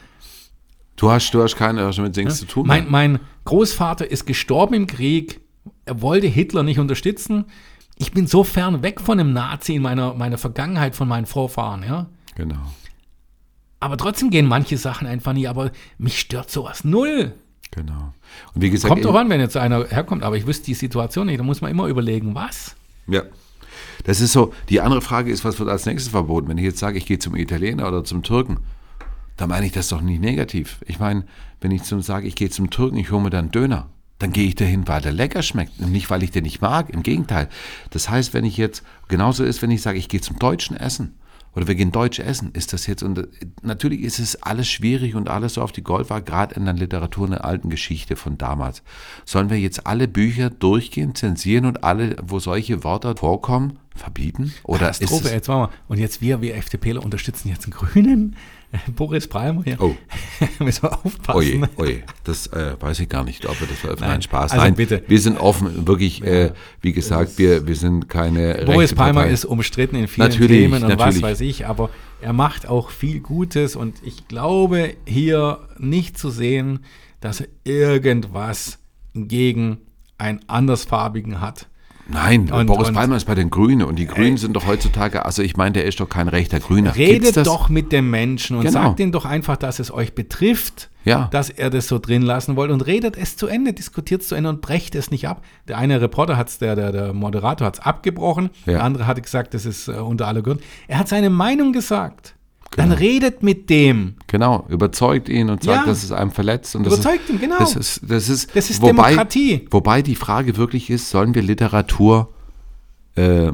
Du 0.99 1.09
hast, 1.09 1.33
du 1.33 1.41
hast 1.41 1.55
keine 1.55 1.85
was 1.85 1.97
mit 1.97 2.17
Dings 2.17 2.41
ja? 2.41 2.45
zu 2.45 2.53
tun. 2.53 2.67
Mein, 2.67 2.91
mein 2.91 3.19
Großvater 3.45 4.11
ist 4.11 4.25
gestorben 4.25 4.73
im 4.73 4.85
Krieg. 4.85 5.39
Er 5.85 6.01
wollte 6.01 6.27
Hitler 6.27 6.61
nicht 6.61 6.77
unterstützen. 6.77 7.45
Ich 7.95 8.11
bin 8.11 8.27
so 8.27 8.43
fern 8.43 8.83
weg 8.83 8.99
von 8.99 9.17
einem 9.17 9.31
Nazi 9.31 9.75
in 9.75 9.81
meiner, 9.81 10.13
meiner 10.13 10.37
Vergangenheit 10.37 10.97
von 10.97 11.07
meinen 11.07 11.25
Vorfahren, 11.25 11.83
ja. 11.83 12.07
Genau. 12.35 12.59
Aber 13.79 13.95
trotzdem 13.95 14.29
gehen 14.29 14.45
manche 14.45 14.75
Sachen 14.75 15.07
einfach 15.07 15.31
nie, 15.31 15.47
aber 15.47 15.71
mich 15.97 16.19
stört 16.19 16.51
sowas 16.51 16.83
null. 16.83 17.31
Genau. 17.71 18.13
Und 18.53 18.61
wie 18.61 18.69
gesagt. 18.69 18.91
Kommt 18.91 19.05
doch 19.05 19.15
an, 19.15 19.29
wenn 19.29 19.39
jetzt 19.39 19.55
einer 19.55 19.87
herkommt, 19.87 20.23
aber 20.23 20.35
ich 20.35 20.47
wüsste 20.47 20.65
die 20.65 20.73
Situation 20.73 21.27
nicht. 21.27 21.39
Da 21.39 21.43
muss 21.43 21.61
man 21.61 21.71
immer 21.71 21.87
überlegen, 21.87 22.35
was. 22.35 22.75
Ja. 23.07 23.23
Das 24.03 24.19
ist 24.19 24.33
so, 24.33 24.53
die 24.67 24.81
andere 24.81 25.01
Frage 25.01 25.31
ist, 25.31 25.45
was 25.45 25.59
wird 25.59 25.69
als 25.69 25.85
nächstes 25.85 26.11
verboten? 26.11 26.49
Wenn 26.49 26.57
ich 26.57 26.65
jetzt 26.65 26.79
sage, 26.79 26.97
ich 26.97 27.05
gehe 27.05 27.19
zum 27.19 27.37
Italiener 27.37 27.87
oder 27.87 28.03
zum 28.03 28.21
Türken, 28.21 28.59
da 29.39 29.47
meine 29.47 29.65
ich 29.65 29.71
das 29.71 29.87
doch 29.87 30.01
nicht 30.01 30.19
negativ. 30.19 30.79
Ich 30.85 30.99
meine, 30.99 31.23
wenn 31.61 31.71
ich 31.71 31.83
zum 31.83 32.01
sage, 32.01 32.27
ich 32.27 32.35
gehe 32.35 32.49
zum 32.49 32.69
Türken, 32.69 32.97
ich 32.97 33.09
hole 33.09 33.23
mir 33.23 33.29
dann 33.29 33.51
Döner, 33.51 33.87
dann 34.17 34.33
gehe 34.33 34.45
ich 34.45 34.55
dahin, 34.55 34.85
weil 34.85 35.01
der 35.01 35.13
lecker 35.13 35.43
schmeckt 35.43 35.79
und 35.79 35.93
nicht, 35.93 36.09
weil 36.09 36.23
ich 36.23 36.31
den 36.31 36.43
nicht 36.43 36.61
mag. 36.61 36.89
Im 36.89 37.03
Gegenteil. 37.03 37.47
Das 37.89 38.09
heißt, 38.09 38.33
wenn 38.33 38.43
ich 38.43 38.57
jetzt, 38.57 38.83
genauso 39.07 39.45
ist, 39.45 39.61
wenn 39.61 39.71
ich 39.71 39.81
sage, 39.81 39.97
ich 39.97 40.09
gehe 40.09 40.19
zum 40.19 40.39
deutschen 40.39 40.75
Essen, 40.75 41.15
oder 41.55 41.67
wir 41.67 41.75
gehen 41.75 41.91
Deutsch 41.91 42.19
essen. 42.19 42.51
Ist 42.53 42.73
das 42.73 42.85
jetzt, 42.85 43.01
und 43.01 43.17
äh, 43.17 43.27
natürlich 43.63 44.01
ist 44.01 44.19
es 44.19 44.43
alles 44.43 44.69
schwierig 44.69 45.15
und 45.15 45.29
alles 45.29 45.55
so 45.55 45.61
auf 45.61 45.71
die 45.71 45.83
Gold 45.83 46.09
war, 46.09 46.21
gerade 46.21 46.53
in 46.55 46.65
der 46.65 46.75
Literatur, 46.75 47.25
in 47.25 47.31
der 47.31 47.45
alten 47.45 47.69
Geschichte 47.69 48.15
von 48.15 48.37
damals. 48.37 48.83
Sollen 49.25 49.49
wir 49.49 49.57
jetzt 49.57 49.87
alle 49.87 50.07
Bücher 50.07 50.51
durchgehen, 50.51 51.15
zensieren 51.15 51.65
und 51.65 51.83
alle, 51.83 52.17
wo 52.21 52.39
solche 52.39 52.83
Worte 52.83 53.15
vorkommen, 53.15 53.79
verbieten? 53.95 54.53
Oder 54.63 54.91
ist 54.91 55.01
es, 55.01 55.31
jetzt 55.31 55.47
machen 55.47 55.63
wir. 55.63 55.69
Und 55.87 55.97
jetzt 55.97 56.21
wir, 56.21 56.41
wir 56.41 56.55
FDPler 56.55 57.03
unterstützen 57.03 57.49
jetzt 57.49 57.65
den 57.65 57.71
Grünen. 57.71 58.35
Boris 58.95 59.27
Palmer 59.27 59.63
hier. 59.63 59.77
Oh. 59.79 59.95
Müssen 60.63 60.83
wir 60.83 60.93
aufpassen. 60.93 61.37
Oje, 61.37 61.69
oje, 61.77 62.03
das 62.23 62.47
äh, 62.47 62.75
weiß 62.79 62.99
ich 62.99 63.09
gar 63.09 63.23
nicht, 63.23 63.45
ob 63.47 63.59
wir 63.59 63.67
das 63.67 63.77
veröffentlichen. 63.77 64.01
Nein, 64.01 64.09
Nein, 64.11 64.21
Spaß. 64.21 64.51
also 64.51 64.63
Nein, 64.63 64.75
bitte. 64.75 65.03
wir 65.07 65.19
sind 65.19 65.37
offen, 65.37 65.87
wirklich, 65.87 66.23
äh, 66.23 66.51
wie 66.81 66.91
gesagt, 66.93 67.37
wir, 67.37 67.65
wir 67.67 67.75
sind 67.75 68.09
keine 68.09 68.63
Boris 68.65 68.93
Palmer 68.93 69.21
Partei. 69.21 69.33
ist 69.33 69.45
umstritten 69.45 69.95
in 69.95 70.07
vielen 70.07 70.27
Natürlich, 70.29 70.61
Themen 70.61 70.83
und 70.83 70.89
was 70.91 70.97
natürlich. 70.97 71.21
weiß 71.23 71.41
ich, 71.41 71.65
aber 71.65 71.89
er 72.21 72.33
macht 72.33 72.67
auch 72.67 72.91
viel 72.91 73.21
Gutes 73.21 73.75
und 73.75 73.95
ich 74.03 74.27
glaube 74.27 74.95
hier 75.05 75.59
nicht 75.77 76.17
zu 76.17 76.29
sehen, 76.29 76.79
dass 77.21 77.41
er 77.41 77.47
irgendwas 77.63 78.79
gegen 79.13 79.79
einen 80.17 80.41
andersfarbigen 80.47 81.41
hat. 81.41 81.68
Nein, 82.11 82.51
Und- 82.51 82.65
Boris 82.65 82.87
und- 82.89 82.95
Palmer 82.95 83.15
ist 83.17 83.25
bei 83.25 83.35
den 83.35 83.49
Grünen 83.49 83.83
und 83.83 83.97
die 83.97 84.07
Grünen 84.07 84.37
sind 84.37 84.53
doch 84.55 84.65
heutzutage, 84.65 85.25
also 85.25 85.43
ich 85.43 85.55
meine, 85.57 85.73
der 85.73 85.85
ist 85.85 85.99
doch 85.99 86.09
kein 86.09 86.27
rechter 86.27 86.59
Grüner. 86.59 86.95
Redet 86.95 87.45
doch 87.45 87.69
mit 87.69 87.91
dem 87.91 88.09
Menschen 88.09 88.57
und 88.57 88.63
Genau. 88.65 88.81
sagt 88.83 88.99
ihm 88.99 89.11
doch 89.11 89.25
einfach, 89.25 89.57
dass 89.57 89.79
es 89.79 89.91
euch 89.93 90.15
betrifft, 90.15 90.89
Ja. 91.05 91.27
dass 91.31 91.49
er 91.51 91.69
das 91.69 91.87
so 91.87 91.99
drin 91.99 92.23
lassen 92.23 92.55
wollt 92.55 92.71
und 92.71 92.81
redet 92.87 93.15
es 93.15 93.37
zu 93.37 93.47
Ende, 93.47 93.73
diskutiert 93.73 94.21
es 94.21 94.27
zu 94.29 94.35
Ende 94.35 94.49
und 94.49 94.61
brecht 94.61 94.95
es 94.95 95.11
nicht 95.11 95.27
ab. 95.27 95.43
Der 95.67 95.77
eine 95.77 96.01
Reporter 96.01 96.35
hat 96.35 96.49
es, 96.49 96.57
der, 96.57 96.75
der, 96.75 96.91
der 96.91 97.13
Moderator 97.13 97.67
hat 97.67 97.75
es 97.75 97.79
abgebrochen, 97.85 98.49
Ja. 98.65 98.73
der 98.73 98.83
andere 98.83 99.05
hat 99.05 99.21
gesagt, 99.21 99.53
das 99.53 99.65
ist 99.65 99.87
äh, 99.87 99.91
unter 99.91 100.27
aller 100.27 100.41
Grund. 100.41 100.61
Er 100.87 100.97
hat 100.97 101.07
seine 101.07 101.29
Meinung 101.29 101.73
gesagt. 101.73 102.33
Dann 102.75 102.91
redet 102.91 103.41
mit 103.43 103.69
dem. 103.69 104.15
Genau, 104.27 104.65
überzeugt 104.69 105.27
ihn 105.27 105.49
und 105.49 105.63
sagt, 105.63 105.81
Ja. 105.81 105.85
dass 105.85 106.03
es 106.03 106.11
einem 106.11 106.31
verletzt. 106.31 106.75
Und 106.75 106.85
das 106.85 106.93
Überzeugt 106.93 107.23
ist, 107.23 107.29
ihn, 107.29 107.39
genau. 107.39 107.57
Das 107.57 107.75
ist, 107.75 108.01
das 108.07 108.29
ist, 108.29 108.55
Das 108.55 108.69
ist 108.69 108.81
wobei, 108.81 109.09
Demokratie. 109.09 109.67
Wobei 109.71 110.01
die 110.01 110.15
Frage 110.15 110.55
wirklich 110.57 110.89
ist, 110.89 111.09
sollen 111.09 111.33
wir 111.33 111.41
Literatur 111.41 112.31
äh, 113.15 113.51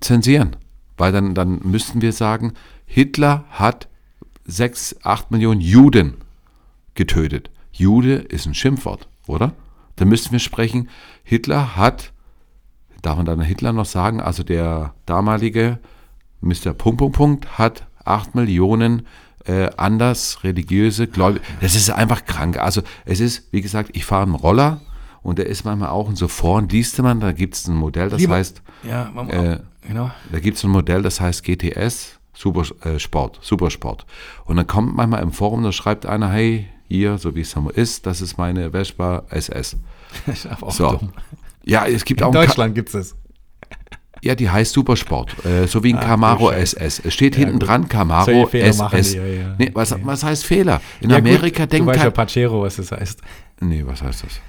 zensieren? 0.00 0.56
Weil 0.96 1.12
dann, 1.12 1.34
dann 1.34 1.60
müssten 1.64 2.02
wir 2.02 2.12
sagen, 2.12 2.52
Hitler 2.86 3.44
hat 3.50 3.88
sechs, 4.44 4.94
acht 5.02 5.30
Millionen 5.30 5.60
Juden 5.60 6.14
getötet. 6.94 7.50
Jude 7.72 8.14
ist 8.16 8.46
ein 8.46 8.54
Schimpfwort, 8.54 9.08
oder? 9.26 9.52
Dann 9.96 10.08
müssten 10.08 10.32
wir 10.32 10.38
sprechen, 10.38 10.88
Hitler 11.24 11.76
hat, 11.76 12.12
darf 13.02 13.16
man 13.16 13.26
dann 13.26 13.40
Hitler 13.40 13.72
noch 13.72 13.86
sagen, 13.86 14.20
also 14.20 14.42
der 14.42 14.94
damalige 15.06 15.78
Mr. 16.44 16.72
Punkt, 16.74 16.98
Punkt, 16.98 17.16
Punkt 17.16 17.58
hat 17.58 17.86
8 18.04 18.34
Millionen 18.34 19.06
äh, 19.46 19.70
anders 19.76 20.38
religiöse 20.44 21.06
Gläubige. 21.06 21.44
Das 21.60 21.74
ist 21.74 21.90
einfach 21.90 22.24
krank. 22.24 22.58
Also 22.58 22.82
es 23.04 23.20
ist, 23.20 23.48
wie 23.52 23.60
gesagt, 23.60 23.90
ich 23.94 24.04
fahre 24.04 24.22
einen 24.24 24.34
Roller 24.34 24.80
und 25.22 25.38
der 25.38 25.46
ist 25.46 25.64
manchmal 25.64 25.88
auch 25.90 26.08
in 26.08 26.16
so 26.16 26.28
vor 26.28 26.58
und 26.58 26.72
liest 26.72 27.00
man, 27.02 27.20
da 27.20 27.32
gibt 27.32 27.54
es 27.54 27.66
ein 27.66 27.74
Modell, 27.76 28.08
das 28.10 28.20
Lieber- 28.20 28.34
heißt, 28.36 28.62
Ja, 28.88 29.10
man, 29.14 29.30
Äh, 29.30 29.60
genau. 29.86 30.10
da 30.32 30.38
gibt 30.40 30.56
es 30.58 30.64
ein 30.64 30.70
Modell, 30.70 31.02
das 31.02 31.20
heißt 31.20 31.42
GTS, 31.44 32.18
Super, 32.36 32.64
äh, 32.84 32.98
Sport, 32.98 33.38
Supersport. 33.42 34.04
Und 34.44 34.56
dann 34.56 34.66
kommt 34.66 34.94
manchmal 34.96 35.22
im 35.22 35.32
Forum, 35.32 35.62
da 35.62 35.72
schreibt 35.72 36.04
einer, 36.04 36.30
hey, 36.30 36.68
hier, 36.88 37.16
so 37.18 37.34
wie 37.34 37.40
es 37.40 37.54
ist, 37.74 38.04
das 38.06 38.20
ist 38.20 38.36
meine 38.38 38.70
Vespa 38.72 39.22
SS. 39.30 39.76
Das 40.26 40.44
ist 40.44 40.62
auch 40.62 40.70
So. 40.72 40.90
dumm. 40.92 41.12
Ja, 41.64 41.86
es 41.86 42.04
gibt 42.04 42.20
In 42.20 42.26
auch 42.26 42.32
Ka- 42.32 42.44
Deutschland 42.44 42.74
gibt 42.74 42.94
es. 42.94 43.14
Ja, 44.24 44.34
die 44.34 44.48
heißt 44.48 44.72
Supersport, 44.72 45.44
äh, 45.44 45.66
so 45.66 45.84
wie 45.84 45.92
ein 45.94 46.00
Camaro 46.00 46.48
du 46.48 46.54
Scheiße. 46.56 46.80
SS. 46.80 47.02
Es 47.04 47.14
steht 47.14 47.34
Ja, 47.34 47.40
hinten 47.40 47.58
gut. 47.58 47.68
dran 47.68 47.88
Camaro 47.88 48.48
SS. 48.50 48.78
die, 49.12 49.16
ja, 49.18 49.24
ja. 49.26 49.54
Nee, 49.58 49.70
was, 49.74 49.94
was 50.02 50.24
heißt 50.24 50.44
Fehler? 50.46 50.80
In 51.00 51.12
Amerika 51.12 51.64
gut, 51.64 51.72
denkt 51.74 51.86
du 51.88 51.92
weißt 51.92 52.04
ja. 52.04 52.10
Pachero, 52.10 52.62
was 52.62 52.76
das 52.76 52.90
heißt. 52.90 53.20
Nee, 53.60 53.82
was 53.86 54.02
heißt 54.02 54.24
das? 54.24 54.40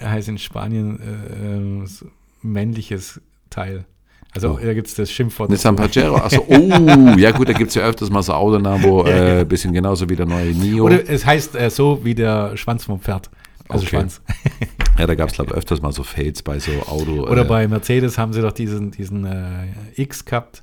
Er 0.00 0.10
heißt 0.12 0.28
in 0.28 0.38
Spanien 0.38 1.00
äh, 1.00 1.82
äh, 1.82 1.86
so 1.86 2.06
männliches 2.42 3.20
Teil. 3.50 3.84
Also 4.32 4.50
Oh. 4.50 4.58
da 4.62 4.74
gibt 4.74 4.86
es 4.86 4.94
das 4.94 5.10
Schimpfwort. 5.10 5.48
Nissan. 5.50 5.76
Pajero, 5.76 6.16
achso, 6.16 6.44
oh, 6.48 7.14
ja 7.16 7.30
gut, 7.30 7.48
da 7.48 7.52
gibt 7.54 7.70
es 7.70 7.74
ja 7.74 7.82
öfters 7.82 8.10
mal 8.10 8.22
so 8.22 8.32
Autonamen, 8.34 8.82
wo 8.84 9.02
äh, 9.04 9.44
bisschen 9.48 9.72
genauso 9.72 10.08
wie 10.10 10.14
der 10.16 10.26
neue 10.26 10.52
Nio. 10.52 10.84
Oder 10.84 11.08
es 11.08 11.24
heißt 11.24 11.54
äh, 11.56 11.70
so 11.70 12.00
wie 12.04 12.14
der 12.14 12.56
Schwanz 12.56 12.84
vom 12.84 13.00
Pferd. 13.00 13.30
Also 13.68 13.84
Okay. 13.86 13.96
Schwanz. 13.96 14.20
ja, 14.98 15.06
da 15.06 15.14
gab 15.14 15.28
es 15.28 15.34
glaube 15.34 15.50
ich 15.52 15.56
öfters 15.56 15.82
mal 15.82 15.92
so 15.92 16.02
Fails 16.02 16.42
bei 16.42 16.58
so 16.58 16.70
Auto. 16.86 17.26
Oder 17.28 17.42
äh, 17.42 17.44
bei 17.44 17.68
Mercedes 17.68 18.18
haben 18.18 18.32
sie 18.32 18.42
doch 18.42 18.52
diesen, 18.52 18.90
diesen 18.90 19.24
äh, 19.24 19.66
X 19.96 20.24
gehabt. 20.24 20.62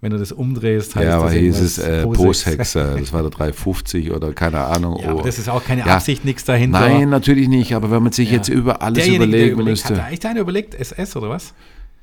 Wenn 0.00 0.10
du 0.10 0.18
das 0.18 0.32
umdrehst, 0.32 0.96
heißt 0.96 1.06
Ja, 1.06 1.16
aber 1.16 1.26
das 1.26 1.34
hieß 1.34 1.60
es 1.60 1.78
äh, 1.78 2.06
Posex. 2.06 2.74
Das 2.74 3.12
war 3.14 3.22
der 3.22 3.30
350 3.30 4.12
oder 4.12 4.34
keine 4.34 4.60
Ahnung. 4.60 4.98
Ja, 5.02 5.14
oh. 5.14 5.22
das 5.22 5.38
ist 5.38 5.48
auch 5.48 5.64
keine 5.64 5.80
Ja. 5.86 5.94
Absicht, 5.94 6.26
nichts 6.26 6.44
dahinter. 6.44 6.80
Nein, 6.80 7.08
natürlich 7.08 7.48
nicht, 7.48 7.74
aber 7.74 7.90
wenn 7.90 8.02
man 8.02 8.12
sich 8.12 8.28
Ja. 8.28 8.36
jetzt 8.36 8.48
über 8.48 8.82
alles 8.82 9.04
Derjenige, 9.04 9.20
der 9.20 9.28
überlegen 9.28 9.52
überlegt, 9.54 9.70
müsste. 9.70 9.96
Hat 9.96 10.06
da 10.08 10.10
echt 10.10 10.26
einer 10.26 10.40
überlegt, 10.40 10.74
SS 10.74 11.16
oder 11.16 11.30
was? 11.30 11.54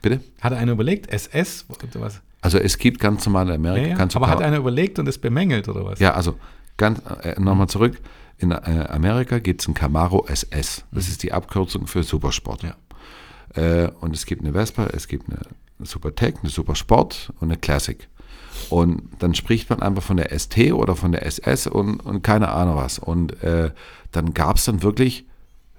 Bitte? 0.02 0.20
Hat 0.42 0.52
er 0.54 0.58
einer 0.58 0.72
überlegt, 0.72 1.12
SS 1.14 1.66
oder 1.70 2.02
was? 2.02 2.22
Also 2.42 2.58
es 2.58 2.80
gibt 2.80 3.00
ganz 3.00 3.24
normale 3.28 3.54
Amerika. 3.54 4.04
Ja, 4.04 4.08
Aber 4.16 4.28
hat 4.30 4.42
einer 4.42 4.58
überlegt 4.58 4.98
und 4.98 5.08
es 5.08 5.20
bemängelt 5.20 5.70
oder 5.70 5.86
was? 5.86 6.00
Ja, 6.00 6.16
also 6.16 6.40
ganz 6.78 7.00
äh, 7.22 7.40
nochmal 7.40 7.68
zurück. 7.68 8.00
In 8.42 8.52
äh, 8.52 8.88
Amerika 8.90 9.40
gibt 9.40 9.62
es 9.62 9.68
ein 9.68 9.74
Camaro 9.74 10.26
SS. 10.28 10.84
Das 10.92 11.08
ist 11.08 11.22
die 11.24 11.32
Abkürzung 11.32 11.86
für 11.88 12.04
Supersport. 12.04 12.64
Ja. 12.64 12.76
Äh, 13.54 13.92
und 14.02 14.16
es 14.16 14.26
gibt 14.26 14.42
eine 14.42 14.54
Vespa, 14.54 14.88
es 14.88 15.08
gibt 15.08 15.26
eine 15.30 15.40
Supertech, 15.86 16.36
eine 16.42 16.50
Supersport 16.50 17.32
und 17.40 17.50
eine 17.52 17.58
Classic. 17.60 18.08
Und 18.70 19.04
dann 19.20 19.36
spricht 19.36 19.70
man 19.70 19.82
einfach 19.82 20.04
von 20.04 20.18
der 20.18 20.38
ST 20.38 20.58
oder 20.74 20.96
von 20.96 21.12
der 21.12 21.26
SS 21.26 21.68
und, 21.68 22.00
und 22.00 22.24
keine 22.24 22.50
Ahnung 22.50 22.76
was. 22.78 23.00
Und 23.00 23.42
äh, 23.44 23.72
dann 24.12 24.34
gab 24.34 24.58
es 24.58 24.66
dann 24.66 24.82
wirklich 24.84 25.26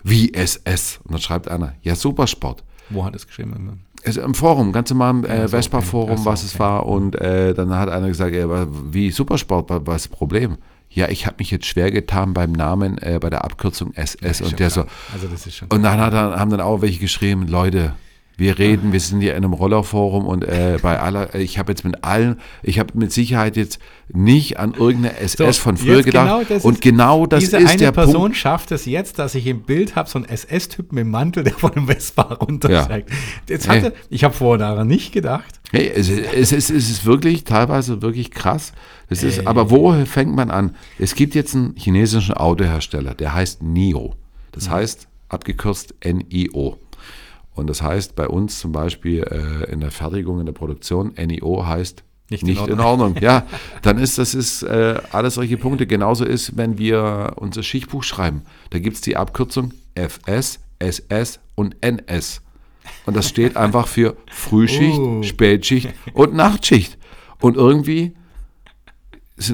wie 0.04 0.32
SS. 0.34 1.00
Und 1.04 1.12
dann 1.12 1.20
schreibt 1.20 1.48
einer, 1.48 1.74
ja, 1.82 1.94
Supersport. 1.96 2.62
Wo 2.90 3.04
hat 3.04 3.14
es 3.14 3.26
geschrieben? 3.26 3.80
Es 4.04 4.16
im 4.16 4.34
Forum, 4.34 4.72
ganz 4.72 4.90
normal 4.90 5.10
im 5.10 5.24
äh, 5.24 5.48
Vespa-Forum, 5.48 6.24
was 6.24 6.42
es 6.42 6.58
war. 6.58 6.86
Und 6.86 7.14
äh, 7.16 7.54
dann 7.54 7.70
hat 7.74 7.88
einer 7.88 8.08
gesagt, 8.08 8.36
aber 8.36 8.66
wie 8.92 9.10
Supersport, 9.10 9.70
wa- 9.70 9.80
was 9.84 10.02
ist 10.02 10.10
das 10.12 10.18
Problem? 10.18 10.58
Ja, 10.94 11.08
ich 11.08 11.26
habe 11.26 11.36
mich 11.38 11.50
jetzt 11.50 11.66
schwer 11.66 11.90
getan 11.90 12.34
beim 12.34 12.52
Namen, 12.52 12.98
äh, 12.98 13.18
bei 13.20 13.30
der 13.30 13.44
Abkürzung 13.44 13.94
SS. 13.94 14.38
Schon 14.38 14.48
und 14.48 14.58
der 14.60 14.70
so. 14.70 14.84
Also 15.12 15.26
das 15.28 15.46
ist 15.46 15.56
schon 15.56 15.68
und 15.68 15.82
dann 15.82 15.98
hat 16.00 16.12
haben 16.12 16.50
dann 16.50 16.60
auch 16.60 16.82
welche 16.82 16.98
geschrieben, 16.98 17.48
Leute, 17.48 17.94
wir 18.38 18.58
reden, 18.58 18.92
wir 18.92 19.00
sind 19.00 19.20
hier 19.20 19.32
in 19.36 19.44
einem 19.44 19.52
Rollerforum 19.52 20.24
und 20.26 20.42
äh, 20.44 20.78
bei 20.80 20.98
aller, 20.98 21.34
ich 21.34 21.58
habe 21.58 21.72
jetzt 21.72 21.84
mit 21.84 22.02
allen, 22.02 22.40
ich 22.62 22.78
habe 22.78 22.96
mit 22.98 23.12
Sicherheit 23.12 23.56
jetzt 23.56 23.78
nicht 24.12 24.58
an 24.58 24.74
irgendeine 24.74 25.18
SS 25.18 25.56
So, 25.56 25.62
von 25.62 25.76
früher 25.76 26.02
gedacht. 26.02 26.26
genau 26.26 26.42
das 26.48 26.64
und 26.64 26.74
ist- 26.74 26.80
genau 26.82 27.26
das 27.26 27.40
Diese 27.44 27.58
ist 27.58 27.68
eine 27.68 27.76
der 27.78 27.92
Person 27.92 28.14
Punkt. 28.14 28.36
schafft 28.36 28.72
es 28.72 28.86
jetzt, 28.86 29.18
dass 29.18 29.34
ich 29.34 29.46
im 29.46 29.62
Bild 29.62 29.96
habe, 29.96 30.08
so 30.08 30.18
einen 30.18 30.26
SS-Typen 30.28 30.98
im 30.98 31.10
Mantel, 31.10 31.44
der 31.44 31.52
von 31.52 31.72
dem 31.72 31.86
Vespa 31.86 32.22
runtersteigt. 32.22 33.10
Jetzt 33.48 33.68
hatte, 33.68 33.82
Hey. 33.86 33.92
ich 34.10 34.24
habe 34.24 34.34
vorher 34.34 34.58
daran 34.58 34.88
nicht 34.88 35.12
gedacht. 35.12 35.60
Hey, 35.70 35.90
es, 35.94 36.08
ist- 36.08 36.32
es, 36.34 36.52
ist, 36.52 36.70
es 36.70 36.90
ist 36.90 37.04
wirklich 37.06 37.44
teilweise 37.44 38.02
wirklich 38.02 38.30
krass. 38.30 38.72
Das 39.08 39.22
ist, 39.22 39.38
Ey. 39.38 39.46
aber 39.46 39.70
wo 39.70 39.92
fängt 40.06 40.34
man 40.34 40.50
an? 40.50 40.74
Es 40.98 41.14
gibt 41.14 41.34
jetzt 41.34 41.54
einen 41.54 41.74
chinesischen 41.76 42.34
Autohersteller, 42.34 43.14
der 43.14 43.34
heißt 43.34 43.62
NIO. 43.62 44.14
Das 44.52 44.68
Mhm. 44.68 44.72
heißt 44.72 45.08
abgekürzt 45.28 45.94
NIO. 46.04 46.78
Und 47.54 47.66
das 47.68 47.82
heißt 47.82 48.16
bei 48.16 48.28
uns 48.28 48.58
zum 48.58 48.72
Beispiel 48.72 49.22
äh, 49.24 49.70
in 49.70 49.80
der 49.80 49.90
Fertigung, 49.90 50.40
in 50.40 50.46
der 50.46 50.52
Produktion, 50.52 51.12
NIO 51.16 51.66
heißt 51.66 52.02
Nicht 52.30 52.44
nicht, 52.44 52.60
in 52.66 52.72
in, 52.74 52.80
Ordnung. 52.80 53.08
Ordnung. 53.08 53.22
Ja, 53.22 53.46
dann 53.82 53.98
ist 53.98 54.16
das 54.18 54.34
ist 54.34 54.62
äh, 54.62 54.98
alles 55.12 55.34
solche 55.34 55.58
Punkte. 55.58 55.86
Genauso 55.86 56.24
ist, 56.24 56.56
wenn 56.56 56.78
wir 56.78 57.32
unser 57.36 57.62
Schichtbuch 57.62 58.02
schreiben. 58.04 58.42
Da 58.70 58.78
gibt 58.78 58.96
es 58.96 59.02
die 59.02 59.16
Abkürzung 59.16 59.72
FS, 59.94 60.60
SS 60.78 61.40
und 61.54 61.76
NS. 61.82 62.40
Und 63.06 63.16
das 63.16 63.28
steht 63.28 63.56
einfach 63.56 63.86
für 63.86 64.16
Frühschicht, 64.30 64.98
Oh. 64.98 65.22
Spätschicht 65.22 65.90
und 66.14 66.34
Nachtschicht. 66.34 66.98
Und 67.40 67.56
irgendwie 67.56 68.14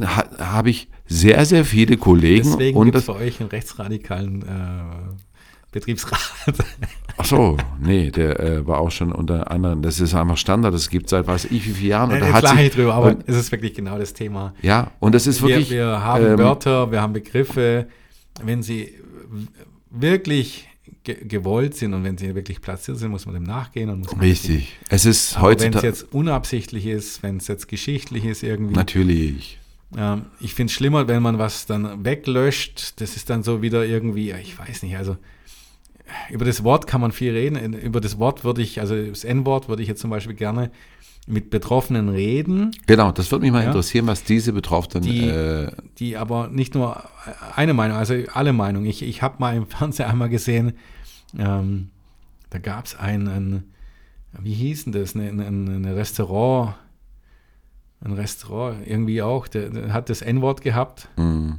ha, 0.03 0.25
habe 0.39 0.71
ich 0.71 0.89
sehr, 1.07 1.45
sehr 1.47 1.65
viele 1.65 1.97
Kollegen 1.97 2.45
Deswegen 2.45 2.85
gibt 2.85 2.97
es 2.97 3.07
bei 3.07 3.15
euch 3.15 3.41
einen 3.41 3.49
rechtsradikalen 3.49 4.43
äh, 4.43 5.15
Betriebsrat. 5.73 6.21
Ach 7.19 7.25
so, 7.25 7.57
nee, 7.81 8.11
der 8.11 8.41
äh, 8.41 8.67
war 8.67 8.79
auch 8.79 8.91
schon 8.91 9.13
unter 9.13 9.51
anderem, 9.51 9.83
das 9.83 10.01
ist 10.01 10.15
einfach 10.15 10.37
Standard, 10.37 10.73
das 10.73 10.89
gibt 10.89 11.09
seit 11.09 11.27
weiß 11.27 11.47
ich 11.47 11.67
wie 11.67 11.73
vielen 11.73 11.91
Jahren. 11.91 12.13
Und 12.13 12.21
da 12.21 12.61
ich 12.61 12.73
drüber, 12.73 12.95
aber 12.95 13.09
und, 13.09 13.29
es 13.29 13.37
ist 13.37 13.53
wirklich 13.53 13.75
genau 13.75 13.99
das 13.99 14.15
Thema. 14.15 14.55
ja, 14.63 14.91
und 15.01 15.15
das 15.15 15.27
ist 15.27 15.43
Wir, 15.43 15.49
wirklich, 15.49 15.71
wir 15.71 16.03
haben 16.03 16.25
ähm, 16.25 16.39
Wörter, 16.39 16.91
wir 16.91 17.03
haben 17.03 17.13
Begriffe, 17.13 17.89
wenn 18.43 18.63
sie 18.63 18.95
wirklich 19.91 20.69
ge 21.05 21.17
gewollt 21.27 21.75
sind 21.75 21.95
und 21.95 22.05
wenn 22.05 22.17
sie 22.17 22.35
wirklich 22.35 22.61
platziert 22.61 22.99
sind, 22.99 23.11
muss 23.11 23.27
man 23.27 23.35
dem 23.35 23.45
nachgehen 23.45 23.91
und 23.91 24.01
muss 24.01 24.13
man 24.13 24.21
richtig. 24.21 24.77
Es 24.89 25.05
ist 25.05 25.37
Aber 25.37 25.51
wenn 25.51 25.57
es 25.59 25.65
heutzutage, 25.65 25.87
jetzt 25.87 26.13
unabsichtlich 26.13 26.87
ist, 26.87 27.23
wenn 27.23 27.39
es 27.39 27.49
jetzt 27.49 27.69
geschichtlich 27.69 28.25
ist 28.25 28.43
irgendwie, 28.43 28.75
natürlich, 28.75 29.59
ähm, 29.97 30.27
ich 30.41 30.55
finde 30.55 30.71
es 30.71 30.75
schlimmer, 30.75 31.09
wenn 31.09 31.23
man 31.23 31.39
was 31.39 31.67
dann 31.67 32.05
weglöscht. 32.05 33.01
Das 33.01 33.17
ist 33.17 33.31
dann 33.31 33.43
so 33.43 33.63
wieder 33.63 33.85
irgendwie, 33.85 34.33
ich 34.33 34.59
weiß 34.59 34.83
nicht, 34.83 34.97
also 34.97 35.17
über 36.31 36.45
das 36.45 36.65
Wort 36.65 36.87
kann 36.87 37.01
man 37.01 37.13
viel 37.13 37.33
reden. 37.33 37.73
Über 37.75 38.01
das 38.01 38.19
Wort 38.19 38.45
würde 38.45 38.63
ich, 38.63 38.81
also 38.81 38.95
das 39.01 39.25
N-Wort 39.25 39.69
würde 39.69 39.83
ich 39.83 39.89
jetzt 39.89 40.01
zum 40.01 40.11
Beispiel 40.11 40.35
gerne 40.35 40.71
mit 41.27 41.51
Betroffenen 41.51 42.09
reden, 42.09 42.71
Genau, 42.87 43.13
das 43.13 43.31
würde 43.31 43.45
mich 43.45 43.53
mal 43.53 43.61
Ja. 43.61 43.67
interessieren, 43.67 44.07
was 44.07 44.25
diese 44.25 44.53
Betroffenen. 44.55 45.03
Die- 45.05 45.29
äh, 45.29 45.71
die 45.99 46.17
aber 46.17 46.49
nicht 46.49 46.75
nur 46.75 47.03
eine 47.55 47.75
Meinung, 47.75 47.99
also 47.99 48.15
alle 48.33 48.55
Meinungen. 48.55 48.87
Ich, 48.87 49.03
ich 49.03 49.21
habe 49.21 49.37
mal 49.39 49.55
im 49.55 49.67
Fernsehen 49.69 50.07
einmal 50.09 50.31
gesehen, 50.31 50.73
ähm, 51.39 51.91
da 52.49 52.59
gab 52.59 52.87
es 52.87 52.97
ein, 52.97 53.29
ein, 53.29 53.65
wie 54.41 54.55
hieß 54.55 54.85
denn 54.85 54.93
das, 54.95 55.15
ein, 55.15 55.39
ein, 55.41 55.69
ein 55.69 55.85
Restaurant, 55.85 56.77
ein 58.01 58.13
Restaurant 58.13 58.87
irgendwie 58.87 59.21
auch, 59.21 59.49
der, 59.49 59.69
der 59.71 59.93
hat 59.93 60.09
das 60.09 60.23
N-Wort 60.23 60.63
gehabt 60.63 61.09
mh, 61.17 61.59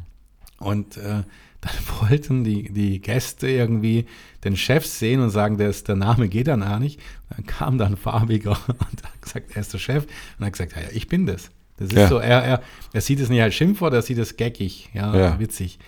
und 0.59 0.97
äh, 0.97 1.23
dann 1.61 1.73
wollten 1.99 2.43
die, 2.45 2.71
die 2.71 3.01
Gäste 3.01 3.49
irgendwie 3.49 4.05
den 4.45 4.55
Chef 4.55 4.85
sehen 4.85 5.19
und 5.19 5.29
sagen, 5.29 5.57
der, 5.57 5.69
ist, 5.69 5.89
der 5.89 5.95
Name 5.97 6.29
geht 6.29 6.47
dann 6.47 6.63
auch 6.63 6.79
nicht. 6.79 7.01
Dann 7.29 7.45
kam 7.45 7.77
dann 7.77 7.97
Farbiger 7.97 8.51
und 8.67 9.03
hat 9.03 9.21
gesagt, 9.21 9.51
er 9.55 9.61
ist 9.61 9.73
der 9.73 9.79
Chef 9.79 10.05
und 10.37 10.45
hat 10.45 10.53
gesagt, 10.53 10.73
ja, 10.75 10.83
ja, 10.83 10.87
ich 10.93 11.07
bin 11.09 11.25
das. 11.25 11.51
Das 11.77 11.89
ist 11.89 11.97
Ja. 11.97 12.07
so, 12.07 12.17
er, 12.19 12.43
er, 12.43 12.63
er 12.93 13.01
sieht 13.01 13.19
es 13.19 13.29
nicht 13.29 13.41
als 13.41 13.55
Schimpfwort, 13.55 13.93
er 13.93 14.01
sieht 14.01 14.17
es 14.19 14.37
geckig, 14.37 14.89
ja, 14.93 15.13
Ja. 15.15 15.39
witzig. 15.39 15.79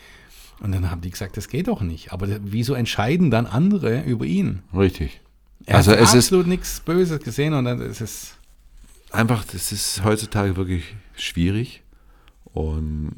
Und 0.60 0.74
dann 0.74 0.92
haben 0.92 1.02
die 1.02 1.10
gesagt, 1.10 1.38
das 1.38 1.48
geht 1.48 1.68
doch 1.70 1.82
nicht. 1.82 2.12
Aber 2.14 2.28
wieso 2.44 2.74
entscheiden 2.74 3.32
dann 3.32 3.46
andere 3.46 4.02
über 4.04 4.26
ihn? 4.26 4.62
richtig. 4.78 5.22
Er 5.66 5.76
Also 5.78 5.92
hat 5.92 6.00
es 6.00 6.10
ist- 6.14 6.26
absolut 6.28 6.48
nichts 6.48 6.80
Böses 6.82 7.20
gesehen 7.22 7.54
und 7.54 7.66
dann 7.66 7.80
ist 7.82 8.02
es. 8.02 8.34
Einfach, 9.12 9.44
das 9.46 9.72
ist 9.72 10.04
heutzutage 10.04 10.56
wirklich 10.58 10.96
schwierig. 11.16 11.82
Und 12.46 13.12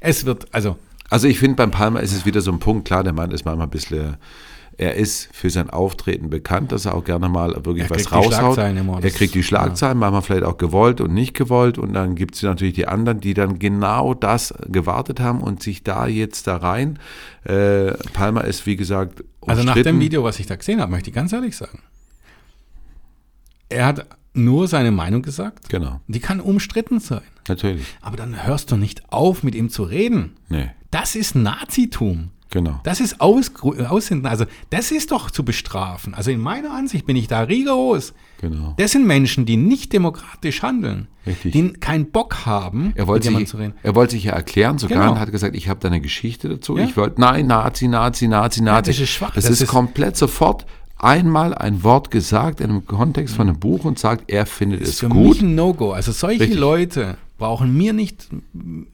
Es 0.00 0.24
wird, 0.26 0.52
also 0.54 0.76
also 1.08 1.28
ich 1.28 1.38
finde, 1.38 1.56
beim 1.56 1.70
Palmer 1.70 2.00
ist 2.00 2.12
es 2.12 2.26
wieder 2.26 2.40
so 2.40 2.50
ein 2.50 2.58
Punkt, 2.58 2.86
klar, 2.86 3.04
der 3.04 3.12
Mann 3.12 3.30
ist 3.30 3.44
manchmal 3.44 3.68
ein 3.68 3.70
bisschen, 3.70 4.16
er 4.76 4.94
ist 4.96 5.28
für 5.32 5.50
sein 5.50 5.70
Auftreten 5.70 6.28
bekannt, 6.30 6.72
dass 6.72 6.84
er 6.84 6.94
auch 6.94 7.04
gerne 7.04 7.28
mal 7.28 7.54
wirklich 7.64 7.84
Er 7.84 7.90
was 7.90 8.04
kriegt 8.06 8.10
die 8.10 8.14
raushaut. 8.34 8.58
Er 8.58 9.10
kriegt 9.10 9.34
die 9.34 9.42
Schlagzeilen, 9.42 9.98
manchmal 9.98 10.22
vielleicht 10.22 10.42
auch 10.42 10.58
gewollt 10.58 11.00
und 11.00 11.14
nicht 11.14 11.34
gewollt. 11.34 11.78
Und 11.78 11.92
dann 11.94 12.14
gibt 12.16 12.34
es 12.34 12.42
natürlich 12.42 12.74
die 12.74 12.88
anderen, 12.88 13.20
die 13.20 13.34
dann 13.34 13.58
genau 13.58 14.14
das 14.14 14.52
gewartet 14.66 15.20
haben 15.20 15.40
und 15.40 15.62
sich 15.62 15.82
da 15.84 16.06
jetzt 16.08 16.46
da 16.46 16.56
rein. 16.56 16.98
Äh, 17.44 17.92
Palmer 18.12 18.44
ist, 18.44 18.66
wie 18.66 18.76
gesagt, 18.76 19.22
Also 19.46 19.62
nach 19.62 19.76
umstritten. 19.76 19.96
dem 19.96 20.00
Video, 20.00 20.24
was 20.24 20.40
ich 20.40 20.46
da 20.46 20.56
gesehen 20.56 20.80
habe, 20.80 20.90
möchte 20.90 21.08
ich 21.10 21.14
ganz 21.14 21.32
ehrlich 21.32 21.56
sagen. 21.56 21.78
Er 23.68 23.86
hat 23.86 24.06
nur 24.36 24.68
seine 24.68 24.90
Meinung 24.90 25.22
gesagt. 25.22 25.68
Genau, 25.68 26.00
Die 26.08 26.20
kann 26.20 26.40
umstritten 26.40 27.00
sein. 27.00 27.22
natürlich. 27.48 27.84
Aber 28.00 28.16
dann 28.16 28.46
hörst 28.46 28.70
du 28.72 28.76
nicht 28.76 29.12
auf, 29.12 29.42
mit 29.42 29.54
ihm 29.54 29.70
zu 29.70 29.82
reden. 29.84 30.36
Nee, 30.48 30.70
Das 30.90 31.14
ist 31.16 31.34
Nazitum. 31.34 32.30
genau. 32.50 32.80
Das 32.84 33.00
ist 33.00 33.20
Aus 33.20 33.50
Aussenden. 33.88 34.26
Also 34.26 34.44
das 34.70 34.90
ist 34.92 35.10
doch 35.12 35.30
zu 35.30 35.44
bestrafen. 35.44 36.14
Also 36.14 36.30
in 36.30 36.40
meiner 36.40 36.72
Ansicht 36.72 37.04
bin 37.06 37.16
ich 37.16 37.26
da 37.28 37.40
rigoros. 37.40 38.14
Genau. 38.40 38.74
Das 38.78 38.92
sind 38.92 39.06
Menschen, 39.06 39.46
die 39.46 39.56
nicht 39.56 39.92
demokratisch 39.92 40.62
handeln. 40.62 41.08
Richtig. 41.26 41.52
Die 41.52 41.72
keinen 41.72 42.10
Bock 42.12 42.46
haben, 42.46 42.92
Er 42.94 43.06
wollte, 43.08 43.24
jemandem 43.28 43.46
sich, 43.46 43.50
zu 43.50 43.56
reden. 43.56 43.74
er 43.82 43.94
wollte 43.94 44.12
sich 44.12 44.24
ja 44.24 44.32
erklären 44.32 44.78
sogar 44.78 44.98
Genau. 45.00 45.12
und 45.12 45.20
hat 45.20 45.32
gesagt, 45.32 45.56
ich 45.56 45.68
habe 45.68 45.80
da 45.80 45.88
eine 45.88 46.00
Geschichte 46.00 46.48
dazu. 46.48 46.78
Ja. 46.78 46.84
Ich 46.84 46.96
wollte, 46.96 47.20
nein, 47.20 47.46
Nazi, 47.46 47.88
Nazi, 47.88 48.28
Nazi, 48.28 48.62
Nazi. 48.62 48.90
das 48.92 49.00
ist 49.00 49.10
schwach. 49.10 49.34
Das, 49.34 49.44
Das 49.44 49.52
ist, 49.54 49.62
ist- 49.62 49.68
komplett 49.68 50.16
sofort 50.16 50.66
einmal 50.98 51.54
ein 51.54 51.82
Wort 51.82 52.10
gesagt 52.10 52.60
in 52.60 52.70
einem 52.70 52.86
Kontext 52.86 53.34
von 53.36 53.48
einem 53.48 53.58
Buch 53.58 53.84
und 53.84 53.98
sagt, 53.98 54.30
er 54.30 54.46
findet 54.46 54.82
es 54.82 55.00
Für 55.00 55.08
gut. 55.08 55.28
mich 55.34 55.42
ein 55.42 55.54
No-Go. 55.54 55.92
Also 55.92 56.12
solche 56.12 56.40
Richtig. 56.42 56.58
Leute 56.58 57.16
brauchen 57.38 57.76
mir 57.76 57.92
nicht 57.92 58.28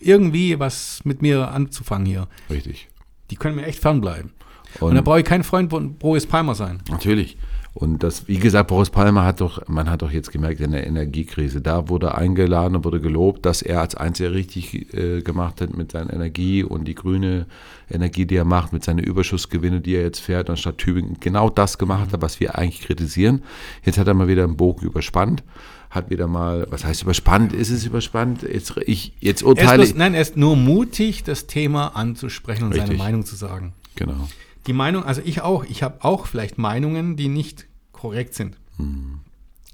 irgendwie 0.00 0.58
was 0.58 1.00
mit 1.04 1.22
mir 1.22 1.48
anzufangen 1.52 2.06
hier. 2.06 2.26
Richtig. 2.50 2.88
Die 3.30 3.36
können 3.36 3.56
mir 3.56 3.66
echt 3.66 3.78
fernbleiben. 3.80 4.32
Und, 4.80 4.88
Und- 4.90 4.94
da 4.96 5.00
brauche 5.02 5.20
ich 5.20 5.24
kein 5.24 5.44
Freund 5.44 5.70
von 5.70 5.94
Boris 5.94 6.26
Palmer 6.26 6.54
sein. 6.54 6.80
Natürlich. 6.90 7.36
Und 7.74 8.02
das, 8.02 8.28
wie 8.28 8.38
gesagt, 8.38 8.68
Boris 8.68 8.90
Palmer 8.90 9.24
hat 9.24 9.40
doch, 9.40 9.66
man 9.66 9.88
hat 9.88 10.02
doch 10.02 10.10
jetzt 10.10 10.30
gemerkt, 10.30 10.60
in 10.60 10.72
der 10.72 10.86
Energiekrise, 10.86 11.62
da 11.62 11.88
wurde 11.88 12.14
eingeladen 12.14 12.76
und 12.76 12.84
wurde 12.84 13.00
gelobt, 13.00 13.46
dass 13.46 13.62
er 13.62 13.80
als 13.80 13.94
einziger 13.94 14.32
richtig 14.32 14.92
äh, 14.94 15.22
gemacht 15.22 15.62
hat 15.62 15.74
mit 15.74 15.92
seiner 15.92 16.12
Energie 16.12 16.64
und 16.64 16.86
die 16.86 16.94
grüne 16.94 17.46
Energie, 17.90 18.26
die 18.26 18.36
er 18.36 18.44
macht, 18.44 18.74
mit 18.74 18.84
seinen 18.84 18.98
Überschussgewinne, 18.98 19.80
die 19.80 19.94
er 19.94 20.02
jetzt 20.02 20.20
fährt, 20.20 20.50
anstatt 20.50 20.78
Tübingen 20.78 21.16
genau 21.20 21.48
das 21.48 21.78
gemacht 21.78 22.12
hat, 22.12 22.20
was 22.20 22.40
wir 22.40 22.58
eigentlich 22.58 22.82
kritisieren. 22.82 23.42
Jetzt 23.84 23.96
hat 23.98 24.06
er 24.06 24.14
mal 24.14 24.28
wieder 24.28 24.44
einen 24.44 24.58
Bogen 24.58 24.84
überspannt, 24.84 25.42
hat 25.88 26.10
wieder 26.10 26.26
mal, 26.26 26.66
was 26.68 26.84
heißt 26.84 27.02
überspannt? 27.02 27.54
Ist 27.54 27.70
es 27.70 27.86
überspannt? 27.86 28.42
Jetzt, 28.42 28.74
ich, 28.84 29.14
jetzt 29.20 29.40
ist 29.40 29.48
urteile 29.48 29.82
bloß, 29.82 29.94
nein, 29.94 30.12
er 30.12 30.20
ist 30.20 30.36
nur 30.36 30.56
mutig, 30.56 31.24
das 31.24 31.46
Thema 31.46 31.96
anzusprechen 31.96 32.64
und 32.64 32.72
seine 32.72 32.82
Richtig. 32.82 32.98
Meinung 32.98 33.24
zu 33.24 33.34
sagen. 33.34 33.72
Genau. 33.96 34.28
Die 34.66 34.72
Meinung, 34.72 35.04
also 35.04 35.22
ich 35.24 35.42
auch, 35.42 35.64
ich 35.64 35.82
habe 35.82 36.04
auch 36.04 36.26
vielleicht 36.26 36.58
Meinungen, 36.58 37.16
die 37.16 37.28
nicht 37.28 37.66
korrekt 37.92 38.34
sind, 38.34 38.58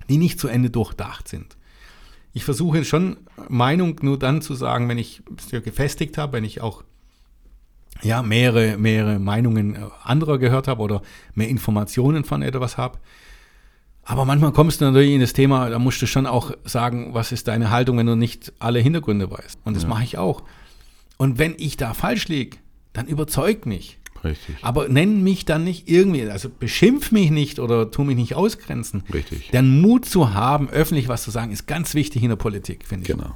die 0.09 0.19
nicht 0.19 0.41
zu 0.41 0.49
Ende 0.49 0.71
durchdacht 0.71 1.29
sind. 1.29 1.57
Ich 2.33 2.45
versuche 2.45 2.85
schon 2.85 3.17
Meinung 3.49 3.97
nur 4.03 4.19
dann 4.19 4.43
zu 4.43 4.55
sagen, 4.55 4.89
wenn 4.89 4.99
ich 4.99 5.23
es 5.37 5.51
gefestigt 5.63 6.19
habe, 6.19 6.35
wenn 6.35 6.45
ich 6.45 6.61
auch 6.61 6.85
ja, 8.03 8.23
mehrere, 8.23 8.77
mehrere 8.77 9.19
Meinungen 9.19 9.75
äh, 9.75 9.81
anderer 10.03 10.39
gehört 10.39 10.69
habe 10.69 10.83
oder 10.83 11.03
mehr 11.35 11.49
Informationen 11.49 12.25
von 12.25 12.43
etwas 12.43 12.77
habe. 12.77 12.99
Aber 14.05 14.25
manchmal 14.25 14.53
kommst 14.53 14.81
du 14.81 14.87
natürlich 14.87 15.13
in 15.13 15.21
das 15.21 15.33
Thema, 15.33 15.69
da 15.69 15.79
musst 15.79 16.01
du 16.01 16.07
schon 16.07 16.27
auch 16.27 16.53
sagen, 16.65 17.13
was 17.13 17.33
ist 17.33 17.49
deine 17.49 17.71
Haltung, 17.71 17.99
wenn 17.99 18.07
du 18.07 18.15
nicht 18.15 18.53
alle 18.59 18.79
Hintergründe 18.79 19.31
weißt. 19.31 19.59
Und 19.65 19.77
das 19.77 19.87
mache 19.87 20.05
ich 20.05 20.17
auch. 20.17 20.45
Und 21.19 21.39
wenn 21.39 21.55
ich 21.59 21.77
da 21.77 21.93
falsch 21.93 22.29
liege, 22.29 22.57
dann 22.95 23.07
überzeug 23.07 23.67
mich. 23.67 23.99
Richtig. 24.25 24.57
Aber 24.63 24.89
nenn 24.89 25.23
mich 25.23 25.45
dann 25.45 25.65
nicht 25.65 25.89
irgendwie, 25.89 26.29
also 26.29 26.49
beschimpf 26.51 27.13
mich 27.13 27.31
nicht 27.31 27.59
oder 27.59 27.91
tu 27.91 28.05
mich 28.05 28.17
nicht 28.17 28.35
ausgrenzen. 28.35 29.03
Richtig. 29.13 29.51
Den 29.51 29.81
Mut 29.81 30.05
zu 30.05 30.35
haben, 30.35 30.69
öffentlich 30.71 31.09
was 31.09 31.23
zu 31.23 31.31
sagen, 31.31 31.53
ist 31.53 31.67
ganz 31.67 31.95
wichtig 31.95 32.23
in 32.23 32.29
der 32.31 32.37
Politik, 32.37 32.85
finde 32.87 33.03
ich. 33.03 33.09
Genau. 33.17 33.35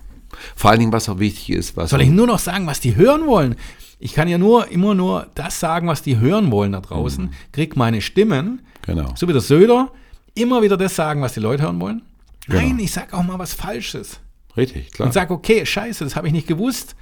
Vor 0.57 0.71
allen 0.71 0.81
Dingen, 0.81 0.93
was 0.93 1.09
auch 1.09 1.19
wichtig 1.19 1.51
ist, 1.51 1.77
was 1.77 1.91
Soll 1.91 2.03
ich 2.03 2.09
nur 2.09 2.27
noch 2.27 2.39
sagen, 2.39 2.67
was 2.67 2.81
die 2.81 2.97
hören 2.97 3.27
wollen? 3.27 3.55
Ich 3.99 4.15
kann 4.15 4.29
ja 4.29 4.39
nur 4.39 4.69
immer 4.69 4.95
nur 4.95 5.29
das 5.35 5.61
sagen, 5.61 5.87
was 5.87 6.03
die 6.03 6.19
hören 6.19 6.51
wollen 6.51 6.73
da 6.73 6.81
draußen. 6.81 7.33
Krieg 7.53 7.77
meine 7.77 8.01
Stimmen, 8.01 8.63
Genau. 8.85 9.13
so 9.15 9.29
wie 9.29 9.33
der 9.33 9.43
Söder, 9.43 9.93
immer 10.35 10.63
wieder 10.63 10.77
das 10.77 10.97
sagen, 10.97 11.23
was 11.23 11.35
die 11.35 11.41
Leute 11.41 11.63
hören 11.63 11.81
wollen. 11.81 12.03
Genau. 12.49 12.61
Nein, 12.61 12.79
ich 12.81 12.91
sag 12.93 13.13
auch 13.13 13.23
mal 13.23 13.39
was 13.39 13.55
Falsches. 13.55 14.19
Richtig, 14.57 14.91
klar. 14.91 15.07
Und 15.07 15.13
sag, 15.13 15.31
okay, 15.31 15.65
scheiße, 15.65 16.03
das 16.03 16.17
habe 16.17 16.27
ich 16.27 16.33
nicht 16.33 16.49
gewusst. 16.49 16.97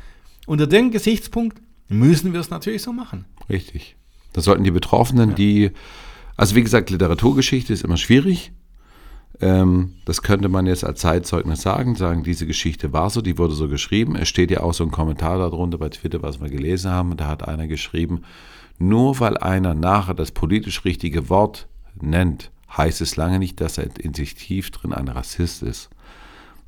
Unter 0.46 0.66
dem 0.66 0.90
Gesichtspunkt 0.90 1.60
müssen 1.88 2.32
wir 2.32 2.40
es 2.40 2.50
natürlich 2.50 2.82
so 2.82 2.92
machen. 2.92 3.24
Richtig. 3.50 3.96
Das 4.32 4.44
sollten 4.44 4.64
die 4.64 4.70
Betroffenen, 4.70 5.34
die, 5.34 5.72
also 6.36 6.54
wie 6.54 6.62
gesagt, 6.62 6.90
Literaturgeschichte 6.90 7.72
ist 7.72 7.84
immer 7.84 7.96
schwierig. 7.96 8.52
Ähm, 9.40 9.94
das 10.04 10.22
könnte 10.22 10.48
man 10.48 10.66
jetzt 10.66 10.84
als 10.84 11.00
Zeitzeugnis 11.00 11.62
sagen, 11.62 11.96
sagen, 11.96 12.22
diese 12.22 12.46
Geschichte 12.46 12.92
war 12.92 13.10
so, 13.10 13.22
die 13.22 13.38
wurde 13.38 13.54
so 13.54 13.68
geschrieben. 13.68 14.16
Es 14.16 14.28
steht 14.28 14.50
ja 14.50 14.60
auch 14.60 14.74
so 14.74 14.84
ein 14.84 14.90
Kommentar 14.90 15.38
darunter 15.38 15.78
bei 15.78 15.88
Twitter, 15.88 16.22
was 16.22 16.40
wir 16.40 16.48
gelesen 16.48 16.90
haben. 16.90 17.16
Da 17.16 17.26
hat 17.26 17.46
einer 17.46 17.66
geschrieben, 17.66 18.22
nur 18.78 19.18
weil 19.20 19.36
einer 19.38 19.74
nachher 19.74 20.14
das 20.14 20.30
politisch 20.30 20.84
richtige 20.84 21.28
Wort 21.28 21.68
nennt, 22.00 22.50
heißt 22.76 23.00
es 23.00 23.16
lange 23.16 23.38
nicht, 23.38 23.60
dass 23.60 23.78
er 23.78 23.88
in 23.98 24.14
sich 24.14 24.34
tief 24.34 24.70
drin 24.70 24.92
ein 24.92 25.08
Rassist 25.08 25.62
ist. 25.62 25.90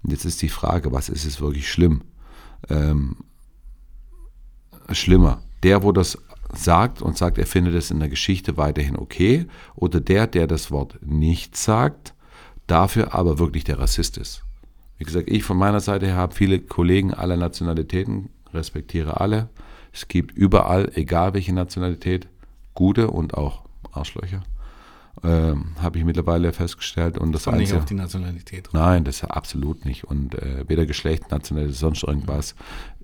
Und 0.03 0.11
jetzt 0.11 0.25
ist 0.25 0.42
die 0.42 0.49
Frage, 0.49 0.92
was 0.92 1.09
ist 1.09 1.25
es 1.25 1.40
wirklich 1.40 1.71
schlimm? 1.71 2.03
Ähm, 2.68 3.16
schlimmer? 4.90 5.42
Der, 5.62 5.85
wo 5.85 5.92
das 5.92 6.18
sagt 6.55 7.03
und 7.03 7.17
sagt, 7.17 7.38
er 7.38 7.47
findet 7.47 7.75
es 7.75 7.91
in 7.91 8.01
der 8.01 8.09
Geschichte 8.09 8.57
weiterhin 8.57 8.97
okay, 8.97 9.47
oder 9.75 10.01
der, 10.01 10.27
der 10.27 10.47
das 10.47 10.71
Wort 10.71 10.99
nicht 11.03 11.57
sagt, 11.57 12.15
dafür 12.67 13.15
aber 13.15 13.38
wirklich 13.38 13.65
der 13.65 13.79
Rassist 13.79 14.19
ist. 14.19 14.45
Wie 14.99 15.05
gesagt, 15.05 15.29
ich 15.29 15.43
von 15.43 15.57
meiner 15.57 15.81
Seite 15.81 16.07
her 16.07 16.17
habe 16.17 16.35
viele 16.35 16.61
Kollegen 16.61 17.12
aller 17.12 17.37
Nationalitäten, 17.37 18.29
respektiere 18.53 19.21
alle. 19.21 19.49
Es 19.93 20.09
gibt 20.09 20.33
überall, 20.33 20.93
egal 20.95 21.35
welche 21.35 21.53
Nationalität, 21.53 22.29
gute 22.75 23.11
und 23.11 23.35
auch 23.35 23.65
Arschlöcher. 23.91 24.43
Ähm, 25.23 25.75
habe 25.81 25.99
ich 25.99 26.05
mittlerweile 26.05 26.53
festgestellt. 26.53 27.19
Und 27.19 27.33
das 27.33 27.47
nicht 27.47 27.55
Einzige, 27.55 27.79
auf 27.79 27.85
die 27.85 27.95
Nationalität. 27.95 28.67
drauf. 28.67 28.75
Nein, 28.75 29.05
das 29.05 29.17
ist 29.17 29.25
absolut 29.25 29.85
nicht. 29.85 30.05
Und 30.05 30.35
äh, 30.35 30.65
weder 30.69 30.87
Geschlecht, 30.87 31.31
Nationalität, 31.31 31.77
sonst 31.77 32.03
irgendwas. 32.03 32.55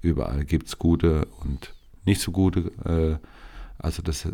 Überall 0.01 0.45
gibt 0.45 0.69
es 0.69 0.79
gute 0.79 1.27
und 1.43 1.75
nicht 2.09 2.21
so 2.21 2.33
gute. 2.33 2.73
Äh, 2.85 3.19
also 3.79 4.03
das 4.03 4.27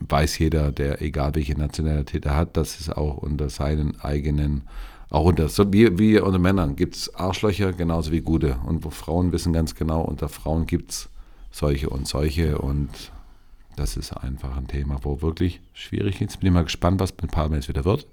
weiß 0.00 0.38
jeder, 0.38 0.72
der 0.72 1.02
egal 1.02 1.34
welche 1.34 1.58
Nationalität 1.58 2.24
er 2.24 2.36
hat, 2.36 2.56
das 2.56 2.80
ist 2.80 2.96
auch 2.96 3.18
unter 3.18 3.50
seinen 3.50 4.00
eigenen, 4.00 4.62
auch 5.10 5.26
unter, 5.26 5.48
so 5.50 5.70
wie, 5.72 5.98
wie 5.98 6.18
unter 6.18 6.38
Männern 6.38 6.74
gibt 6.74 6.96
es 6.96 7.14
Arschlöcher 7.14 7.72
genauso 7.74 8.12
wie 8.12 8.22
gute. 8.22 8.56
Und 8.64 8.84
wo 8.84 8.90
Frauen 8.90 9.32
wissen 9.32 9.52
ganz 9.52 9.74
genau, 9.74 10.00
unter 10.00 10.30
Frauen 10.30 10.66
gibt 10.66 10.92
es 10.92 11.08
solche 11.50 11.90
und 11.90 12.08
solche 12.08 12.58
und 12.58 13.12
das 13.78 13.96
ist 13.96 14.12
einfach 14.12 14.56
ein 14.56 14.66
Thema, 14.66 14.98
wo 15.02 15.22
wirklich 15.22 15.60
schwierig 15.72 16.20
ist. 16.20 16.40
Bin 16.40 16.48
ich 16.48 16.52
mal 16.52 16.64
gespannt, 16.64 16.98
was 16.98 17.14
mit 17.22 17.30
Palmer 17.30 17.56
jetzt 17.56 17.68
wieder 17.68 17.84
wird. 17.84 18.08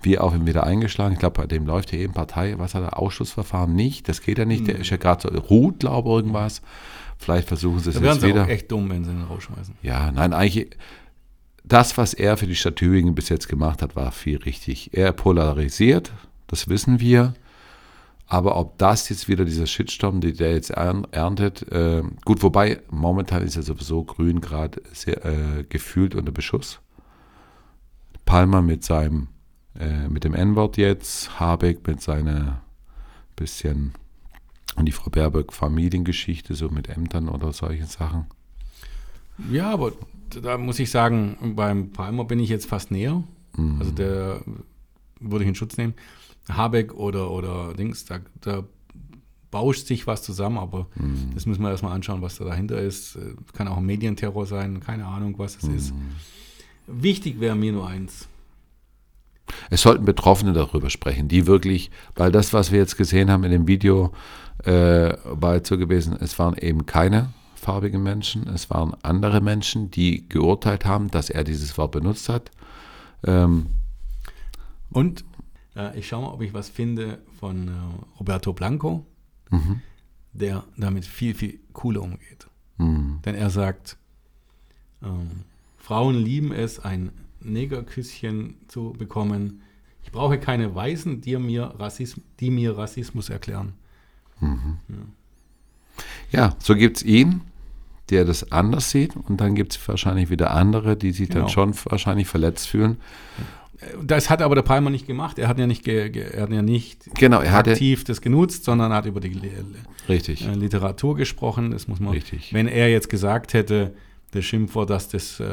Wie 0.00 0.18
auch 0.18 0.34
ihn 0.34 0.46
wieder 0.46 0.64
eingeschlagen. 0.64 1.12
Ich 1.12 1.18
glaube, 1.18 1.42
bei 1.42 1.46
dem 1.46 1.66
läuft 1.66 1.92
ja 1.92 1.98
eben 1.98 2.14
Partei, 2.14 2.54
was 2.56 2.74
hat 2.74 2.82
er, 2.82 2.98
Ausschussverfahren 2.98 3.74
nicht. 3.74 4.08
Das 4.08 4.22
geht 4.22 4.38
ja 4.38 4.46
nicht. 4.46 4.66
Der 4.66 4.78
ist 4.78 4.88
ja 4.88 4.96
gerade 4.96 5.28
so, 5.30 5.38
ruht, 5.38 5.80
glaube 5.80 6.08
ich, 6.08 6.14
irgendwas. 6.14 6.62
Vielleicht 7.20 7.48
versuchen 7.48 7.80
sie 7.80 7.90
es 7.90 8.00
jetzt 8.00 8.22
wieder. 8.22 8.44
auch 8.44 8.48
echt 8.48 8.72
dumm, 8.72 8.88
wenn 8.88 9.04
sie 9.04 9.10
ihn 9.10 9.22
rausschmeißen. 9.22 9.74
Ja, 9.82 10.10
nein, 10.10 10.32
eigentlich, 10.32 10.70
das, 11.64 11.98
was 11.98 12.14
er 12.14 12.38
für 12.38 12.46
die 12.46 12.54
Stadt 12.54 12.76
Tübingen 12.76 13.14
bis 13.14 13.28
jetzt 13.28 13.46
gemacht 13.46 13.82
hat, 13.82 13.94
war 13.94 14.10
viel 14.10 14.38
richtig. 14.38 14.96
Er 14.96 15.12
polarisiert, 15.12 16.12
das 16.46 16.68
wissen 16.68 16.98
wir. 16.98 17.34
Aber 18.26 18.56
ob 18.56 18.78
das 18.78 19.10
jetzt 19.10 19.28
wieder 19.28 19.44
dieser 19.44 19.66
Shitstorm, 19.66 20.22
den 20.22 20.34
der 20.34 20.54
jetzt 20.54 20.70
erntet, 20.70 21.70
äh, 21.70 22.02
gut, 22.24 22.42
wobei 22.42 22.80
momentan 22.88 23.42
ist 23.42 23.56
ja 23.56 23.62
sowieso 23.62 24.02
Grün 24.02 24.40
gerade 24.40 24.80
äh, 25.04 25.64
gefühlt 25.68 26.14
unter 26.14 26.32
Beschuss. 26.32 26.80
Palmer 28.24 28.62
mit 28.62 28.82
seinem, 28.82 29.28
äh, 29.78 30.08
mit 30.08 30.24
dem 30.24 30.32
N-Wort 30.32 30.78
jetzt, 30.78 31.38
Habeck 31.38 31.86
mit 31.86 32.00
seiner 32.00 32.62
bisschen 33.36 33.92
und 34.80 34.86
die 34.86 34.92
Frau 34.92 35.10
Baerbock 35.10 35.52
Familiengeschichte, 35.52 36.54
so 36.54 36.68
mit 36.68 36.88
Ämtern 36.88 37.28
oder 37.28 37.52
solchen 37.52 37.86
Sachen. 37.86 38.26
Ja, 39.50 39.70
aber 39.70 39.92
da 40.42 40.58
muss 40.58 40.78
ich 40.78 40.90
sagen, 40.90 41.54
beim 41.56 41.90
Palmer 41.92 42.24
bin 42.24 42.40
ich 42.40 42.48
jetzt 42.48 42.66
fast 42.66 42.90
näher. 42.90 43.22
Mhm. 43.56 43.76
Also 43.78 43.92
der 43.92 44.42
würde 45.20 45.44
ich 45.44 45.48
in 45.48 45.54
Schutz 45.54 45.76
nehmen. 45.76 45.94
Habeck 46.48 46.94
oder, 46.94 47.30
oder 47.30 47.74
Dings, 47.74 48.04
da, 48.04 48.18
da 48.40 48.64
bauscht 49.50 49.86
sich 49.86 50.06
was 50.06 50.22
zusammen, 50.22 50.58
aber 50.58 50.86
Mhm. 50.96 51.32
das 51.34 51.46
müssen 51.46 51.62
wir 51.62 51.70
erstmal 51.70 51.92
anschauen, 51.92 52.22
was 52.22 52.36
da 52.38 52.44
dahinter 52.44 52.80
ist. 52.80 53.18
Kann 53.52 53.68
auch 53.68 53.76
ein 53.78 53.84
Medienterror 53.86 54.46
sein, 54.46 54.80
keine 54.80 55.06
Ahnung, 55.06 55.38
was 55.38 55.56
es 55.56 55.64
ist. 55.64 55.94
Mhm. 55.94 57.02
Wichtig 57.02 57.38
wäre 57.40 57.54
mir 57.56 57.72
nur 57.72 57.86
eins. 57.86 58.28
Es 59.68 59.82
sollten 59.82 60.04
Betroffene 60.04 60.52
darüber 60.52 60.90
sprechen, 60.90 61.26
die 61.28 61.46
wirklich, 61.46 61.90
weil 62.14 62.30
das, 62.30 62.52
was 62.52 62.70
wir 62.70 62.78
jetzt 62.78 62.96
gesehen 62.96 63.30
haben 63.30 63.42
in 63.44 63.50
dem 63.50 63.66
Video, 63.66 64.12
äh, 64.64 65.16
so 65.64 65.78
gewesen, 65.78 66.16
es 66.20 66.38
waren 66.38 66.56
eben 66.56 66.86
keine 66.86 67.32
farbigen 67.54 68.02
Menschen, 68.02 68.48
es 68.48 68.70
waren 68.70 68.94
andere 69.02 69.40
Menschen, 69.40 69.90
die 69.90 70.28
geurteilt 70.28 70.84
haben, 70.86 71.10
dass 71.10 71.30
er 71.30 71.44
dieses 71.44 71.76
Wort 71.78 71.92
benutzt 71.92 72.28
hat. 72.28 72.50
Ähm, 73.24 73.66
Und 74.90 75.24
äh, 75.76 75.98
ich 75.98 76.08
schaue 76.08 76.22
mal, 76.22 76.32
ob 76.32 76.42
ich 76.42 76.54
was 76.54 76.68
finde 76.68 77.18
von 77.38 77.68
äh, 77.68 77.72
Roberto 78.18 78.52
Blanco, 78.52 79.06
Mhm. 79.50 79.82
der 80.32 80.62
damit 80.76 81.04
viel, 81.04 81.34
viel 81.34 81.58
cooler 81.72 82.02
umgeht. 82.02 82.46
mh, 82.78 83.20
Denn 83.24 83.34
er 83.34 83.50
sagt, 83.50 83.96
ähm, 85.02 85.44
Frauen 85.76 86.14
lieben 86.14 86.52
es, 86.52 86.78
ein 86.78 87.10
Negerküsschen 87.40 88.54
zu 88.68 88.94
bekommen. 88.96 89.62
Ich 90.04 90.12
brauche 90.12 90.38
keine 90.38 90.74
Weißen, 90.74 91.20
die 91.20 91.36
mir, 91.36 91.74
Rassism 91.78 92.20
die 92.38 92.50
mir 92.50 92.76
Rassismus 92.78 93.28
erklären. 93.28 93.74
Ja, 96.30 96.54
so 96.58 96.74
gibt 96.74 96.98
es 96.98 97.02
ihn, 97.02 97.42
der 98.10 98.24
das 98.24 98.50
anders 98.52 98.90
sieht, 98.90 99.14
und 99.16 99.40
dann 99.40 99.54
gibt 99.54 99.72
es 99.76 99.88
wahrscheinlich 99.88 100.30
wieder 100.30 100.50
andere, 100.52 100.96
die 100.96 101.12
sich 101.12 101.28
Genau. 101.28 101.42
dann 101.42 101.48
schon 101.50 101.74
wahrscheinlich 101.84 102.26
verletzt 102.28 102.68
fühlen. 102.68 102.98
Das 104.02 104.28
hat 104.28 104.42
aber 104.42 104.54
der 104.54 104.62
Palmer 104.62 104.90
nicht 104.90 105.06
gemacht. 105.06 105.38
Er 105.38 105.48
hat 105.48 105.58
ja 105.58 105.66
nicht, 105.66 105.84
ge, 105.84 106.10
ge, 106.10 106.22
er 106.22 106.42
hat 106.42 106.50
ja 106.52 106.60
nicht 106.60 107.14
Genau, 107.14 107.40
er 107.40 107.52
hatte, 107.52 107.70
aktiv 107.72 108.04
das 108.04 108.20
genutzt, 108.20 108.64
sondern 108.64 108.92
hat 108.92 109.06
über 109.06 109.20
die 109.20 109.40
richtig, 110.08 110.46
äh, 110.46 110.52
Literatur 110.52 111.16
gesprochen. 111.16 111.70
Das 111.70 111.88
muss 111.88 111.98
man. 111.98 112.12
Richtig. 112.12 112.52
Wenn 112.52 112.68
er 112.68 112.90
jetzt 112.90 113.08
gesagt 113.08 113.54
hätte, 113.54 113.94
das 114.32 114.44
Schimpfwort, 114.44 114.90
dass 114.90 115.08
das, 115.08 115.40
äh, 115.40 115.46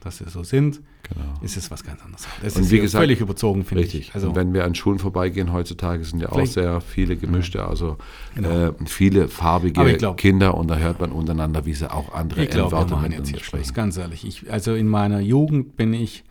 dass 0.00 0.18
das 0.18 0.32
so 0.32 0.42
sind, 0.42 0.80
genau. 1.02 1.34
ist 1.42 1.56
es 1.58 1.70
was 1.70 1.84
ganz 1.84 2.02
anderes. 2.02 2.26
Das 2.42 2.56
Und 2.56 2.62
ist 2.62 2.70
wie 2.70 2.80
gesagt- 2.80 3.02
völlig 3.02 3.20
überzogen, 3.20 3.64
finde 3.64 3.84
Richtig. 3.84 4.08
ich. 4.08 4.14
Also, 4.14 4.28
und 4.30 4.36
wenn 4.36 4.54
wir 4.54 4.64
an 4.64 4.74
Schulen 4.74 4.98
vorbeigehen 4.98 5.52
heutzutage, 5.52 6.02
sind 6.04 6.20
ja 6.20 6.30
auch 6.32 6.46
sehr 6.46 6.80
viele 6.80 7.16
gemischte, 7.16 7.64
also 7.66 7.98
Genau. 8.34 8.68
äh, 8.68 8.72
viele 8.86 9.28
farbige 9.28 9.96
glaub- 9.98 10.16
Kinder 10.16 10.54
und 10.56 10.68
da 10.68 10.78
hört 10.78 10.98
man 11.00 11.12
untereinander, 11.12 11.66
wie 11.66 11.74
sie 11.74 11.90
auch 11.92 12.14
andere 12.14 12.40
miteinander 12.40 13.08
hier 13.22 13.38
sprechen. 13.40 13.74
ganz 13.74 13.98
ehrlich. 13.98 14.24
Ich, 14.26 14.50
also 14.50 14.74
in 14.74 14.88
meiner 14.88 15.20
Jugend 15.20 15.76
bin 15.76 15.92
ich 15.92 16.24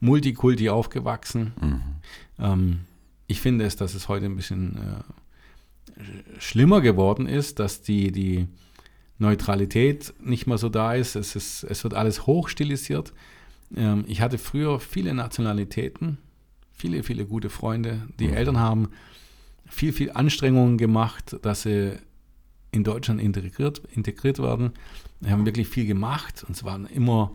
Multikulti 0.00 0.68
aufgewachsen. 0.70 1.52
Mhm. 1.60 1.80
Ähm, 2.38 2.78
ich 3.26 3.40
finde 3.40 3.66
es, 3.66 3.76
dass 3.76 3.94
es 3.94 4.08
heute 4.08 4.24
ein 4.26 4.36
bisschen 4.36 4.76
äh, 4.78 6.00
sch- 6.00 6.40
schlimmer 6.40 6.80
geworden 6.80 7.26
ist, 7.26 7.58
dass 7.58 7.82
die, 7.82 8.10
die 8.10 8.46
Neutralität 9.22 10.12
nicht 10.20 10.46
mehr 10.46 10.58
so 10.58 10.68
da 10.68 10.94
ist. 10.94 11.16
Es, 11.16 11.34
ist, 11.34 11.64
es 11.64 11.82
wird 11.84 11.94
alles 11.94 12.26
hochstilisiert. 12.26 13.12
Ähm, 13.74 14.04
ich 14.06 14.20
hatte 14.20 14.36
früher 14.36 14.78
viele 14.80 15.14
Nationalitäten, 15.14 16.18
viele, 16.72 17.02
viele 17.02 17.24
gute 17.24 17.48
Freunde. 17.48 18.02
Die 18.20 18.28
Mhm. 18.28 18.34
Eltern 18.34 18.58
haben 18.58 18.88
viel, 19.66 19.92
viel 19.92 20.12
Anstrengungen 20.12 20.76
gemacht, 20.76 21.36
dass 21.42 21.62
sie 21.62 21.98
in 22.72 22.84
Deutschland 22.84 23.20
integriert, 23.20 23.82
integriert 23.94 24.38
werden. 24.38 24.72
Wir 25.20 25.30
haben 25.32 25.46
wirklich 25.46 25.68
viel 25.68 25.86
gemacht 25.86 26.44
und 26.46 26.56
es 26.56 26.64
waren 26.64 26.86
immer 26.86 27.32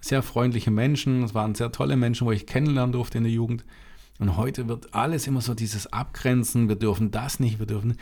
sehr 0.00 0.22
freundliche 0.22 0.70
Menschen, 0.70 1.22
es 1.24 1.34
waren 1.34 1.54
sehr 1.54 1.72
tolle 1.72 1.96
Menschen, 1.96 2.26
wo 2.26 2.32
ich 2.32 2.46
kennenlernen 2.46 2.92
durfte 2.92 3.18
in 3.18 3.24
der 3.24 3.32
Jugend. 3.32 3.64
Und 4.18 4.36
heute 4.36 4.68
wird 4.68 4.94
alles 4.94 5.26
immer 5.26 5.40
so 5.40 5.54
dieses 5.54 5.92
Abgrenzen, 5.92 6.68
wir 6.68 6.76
dürfen 6.76 7.10
das 7.10 7.40
nicht, 7.40 7.58
wir 7.58 7.66
dürfen. 7.66 7.96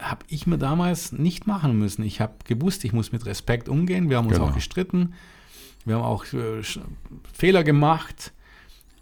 Habe 0.00 0.24
ich 0.28 0.46
mir 0.46 0.58
damals 0.58 1.12
nicht 1.12 1.46
machen 1.46 1.78
müssen. 1.78 2.02
Ich 2.02 2.20
habe 2.20 2.34
gewusst, 2.44 2.84
ich 2.84 2.92
muss 2.92 3.12
mit 3.12 3.26
Respekt 3.26 3.68
umgehen. 3.68 4.08
Wir 4.08 4.16
haben 4.16 4.26
uns 4.26 4.36
Genau. 4.36 4.48
auch 4.48 4.54
gestritten. 4.54 5.14
Wir 5.84 5.96
haben 5.96 6.04
auch 6.04 6.24
äh, 6.32 6.62
Fehler 7.32 7.62
gemacht. 7.64 8.32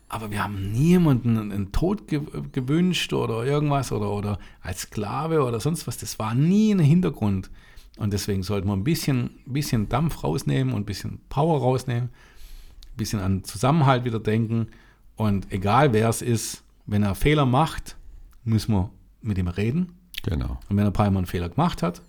Aber 0.09 0.33
wir 0.33 0.43
haben 0.43 0.73
niemanden 0.73 1.39
einen 1.39 1.71
Tod 1.71 2.09
ge 2.09 2.21
gewünscht 2.51 3.13
oder 3.13 3.45
irgendwas 3.45 3.93
oder, 3.93 4.11
oder 4.11 4.39
als 4.61 4.81
Sklave 4.83 5.45
oder 5.45 5.61
sonst 5.61 5.87
was. 5.87 5.99
Das 5.99 6.19
war 6.19 6.35
nie 6.35 6.73
ein 6.75 6.81
Hintergrund. 6.81 7.49
Und 7.97 8.13
deswegen 8.13 8.43
sollten 8.43 8.67
wir 8.67 8.73
ein 8.75 8.83
bisschen, 8.83 9.31
bisschen 9.47 9.89
Dampf 9.89 10.25
rausnehmen 10.25 10.75
und 10.75 10.81
ein 10.83 10.87
bisschen 10.87 11.21
Power 11.29 11.61
rausnehmen, 11.61 12.09
ein 12.09 12.97
bisschen 12.97 13.21
an 13.21 13.45
Zusammenhalt 13.45 14.05
wieder 14.05 14.19
denken. 14.19 14.69
Und 15.15 15.53
egal 15.53 15.93
wer 15.93 16.09
es 16.09 16.23
ist, 16.23 16.65
wenn 16.87 17.05
er 17.05 17.15
Fehler 17.15 17.47
macht, 17.47 17.97
müssen 18.43 18.73
wir 18.73 18.91
mit 19.23 19.39
ihm 19.39 19.47
reden. 19.49 19.93
Genau, 20.23 20.59
Und 20.69 20.77
wenn 20.77 20.85
er 20.85 20.91
Palmer 20.91 21.19
einen 21.19 21.27
Fehler 21.27 21.49
gemacht 21.49 21.83
hat, 21.83 22.03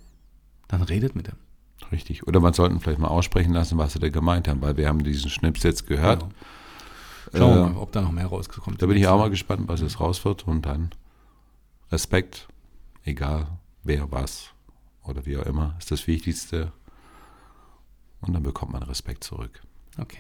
dann 0.67 0.81
redet 0.81 1.15
mit 1.15 1.27
ihm. 1.27 1.35
richtig. 1.91 2.27
Oder 2.27 2.39
man 2.39 2.53
sollte 2.53 2.79
vielleicht 2.79 2.99
mal 2.99 3.07
aussprechen 3.07 3.53
lassen, 3.53 3.77
was 3.77 3.93
sie 3.93 3.99
da 3.99 4.09
gemeint 4.09 4.47
haben, 4.47 4.61
weil 4.61 4.77
wir 4.77 4.87
haben 4.87 5.03
diesen 5.03 5.29
Schnips 5.29 5.63
jetzt 5.63 5.87
gehört. 5.87 6.21
Genau. 6.21 6.31
Schauen 7.33 7.55
wir 7.55 7.65
Äh, 7.67 7.69
mal, 7.73 7.77
ob 7.81 7.91
da 7.91 8.01
noch 8.01 8.11
mehr 8.11 8.25
rauskommt. 8.27 8.81
Da 8.81 8.85
bin 8.87 8.97
ich 8.97 9.07
auch 9.07 9.17
mal 9.17 9.29
gespannt, 9.29 9.63
was 9.67 9.81
jetzt 9.81 9.99
raus 9.99 10.23
wird 10.25 10.47
und 10.47 10.65
dann 10.65 10.91
Respekt, 11.91 12.47
egal 13.03 13.47
wer 13.83 14.11
was 14.11 14.49
oder 15.03 15.25
wie 15.25 15.37
auch 15.37 15.45
immer, 15.45 15.75
ist 15.79 15.91
das 15.91 16.07
Wichtigste. 16.07 16.71
Und 18.21 18.33
dann 18.33 18.43
bekommt 18.43 18.71
man 18.73 18.83
Respekt 18.83 19.23
zurück. 19.23 19.61
Okay. 19.97 20.19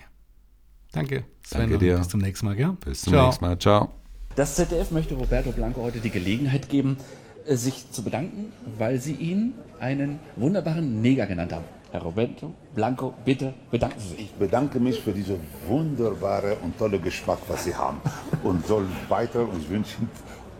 Danke. 0.91 1.23
Sven, 1.45 1.61
Danke 1.61 1.77
dir. 1.77 1.97
Bis 1.97 2.09
zum 2.09 2.19
nächsten 2.19 2.45
Mal, 2.45 2.55
gell? 2.55 2.75
Bis 2.83 3.01
zum 3.01 3.13
Ciao. 3.13 3.25
nächsten 3.27 3.45
Mal. 3.45 3.59
Ciao. 3.59 3.91
Das 4.35 4.55
ZDF 4.55 4.91
möchte 4.91 5.13
Roberto 5.15 5.51
Blanco 5.51 5.81
heute 5.81 5.99
die 5.99 6.09
Gelegenheit 6.09 6.69
geben, 6.69 6.97
sich 7.45 7.91
zu 7.91 8.03
bedanken, 8.03 8.51
weil 8.77 8.99
sie 8.99 9.13
ihn 9.13 9.53
einen 9.79 10.19
wunderbaren 10.35 11.01
Neger 11.01 11.25
genannt 11.25 11.53
haben. 11.53 11.65
Herr 11.91 12.03
Roberto 12.03 12.53
Blanco, 12.73 13.13
bitte 13.25 13.53
bedanken 13.69 13.99
Sie 13.99 14.09
sich. 14.09 14.19
Ich 14.21 14.31
bedanke 14.33 14.79
mich 14.79 15.01
für 15.01 15.11
diese 15.11 15.37
wunderbare 15.67 16.55
und 16.63 16.77
tolle 16.77 16.99
Geschmack, 16.99 17.39
was 17.49 17.65
Sie 17.65 17.75
haben. 17.75 17.99
Und 18.43 18.65
soll 18.65 18.85
weiter 19.09 19.41
und 19.41 19.61
ich 19.61 19.69
wünsche 19.69 19.97
Ihnen 19.99 20.09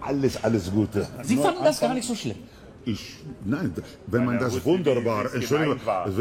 alles, 0.02 0.44
alles 0.44 0.72
Gute. 0.72 1.08
Sie 1.24 1.38
fanden 1.38 1.63
das 1.63 1.80
gar 1.80 1.94
nicht 1.94 2.08
so 2.08 2.15
schlimm. 2.15 2.38
Ich, 2.84 3.17
nein, 3.46 3.74
wenn 4.08 4.26
man 4.26 4.39
das 4.39 4.65
wunderbar, 4.65 5.34
Entschuldigung, 5.34 5.80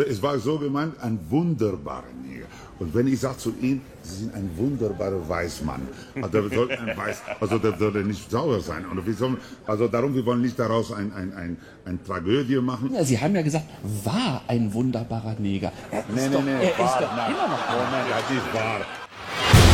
es 0.08 0.22
war 0.22 0.38
so 0.38 0.58
gemeint, 0.58 0.94
ein 1.00 1.18
wunderbarer 1.28 2.12
Neger. 2.22 2.46
Und 2.80 2.94
wenn 2.94 3.06
ich 3.06 3.20
sage 3.20 3.36
zu 3.36 3.54
ihm, 3.60 3.82
Sie 4.02 4.16
sind 4.24 4.34
ein 4.34 4.50
wunderbarer 4.56 5.28
Weißmann, 5.28 5.86
also 6.16 6.28
der 6.40 6.48
soll 6.58 6.70
ein 6.72 6.96
Weiß, 6.96 7.20
also 7.38 7.58
der 7.58 7.76
soll 7.76 7.94
er 7.94 8.02
nicht 8.04 8.30
sauer 8.30 8.60
sein. 8.60 8.86
Und 8.86 9.06
wir 9.06 9.12
sollen, 9.12 9.36
also 9.66 9.86
darum, 9.86 10.14
wir 10.14 10.24
wollen 10.24 10.40
nicht 10.40 10.58
daraus 10.58 10.90
ein, 10.90 11.12
ein, 11.12 11.34
ein, 11.34 11.56
ein 11.84 12.02
Tragödie 12.02 12.56
machen. 12.56 12.94
Ja, 12.94 13.04
Sie 13.04 13.20
haben 13.20 13.36
ja 13.36 13.42
gesagt, 13.42 13.66
war 14.04 14.42
ein 14.48 14.72
wunderbarer 14.72 15.36
Neger. 15.38 15.70
Er 15.90 16.00
ist 16.00 16.06
Nee, 16.14 16.28
nee, 16.28 16.34
doch, 16.34 16.42
nee, 16.42 16.52
er 16.52 16.70
ist 16.70 16.78
wahr, 16.78 17.00
doch 17.02 17.16
nein. 17.16 17.30
immer 17.32 17.48
noch 17.48 17.68
Moment, 17.70 18.10
das 18.10 18.30
ist 18.36 18.54
wahr. 18.54 19.69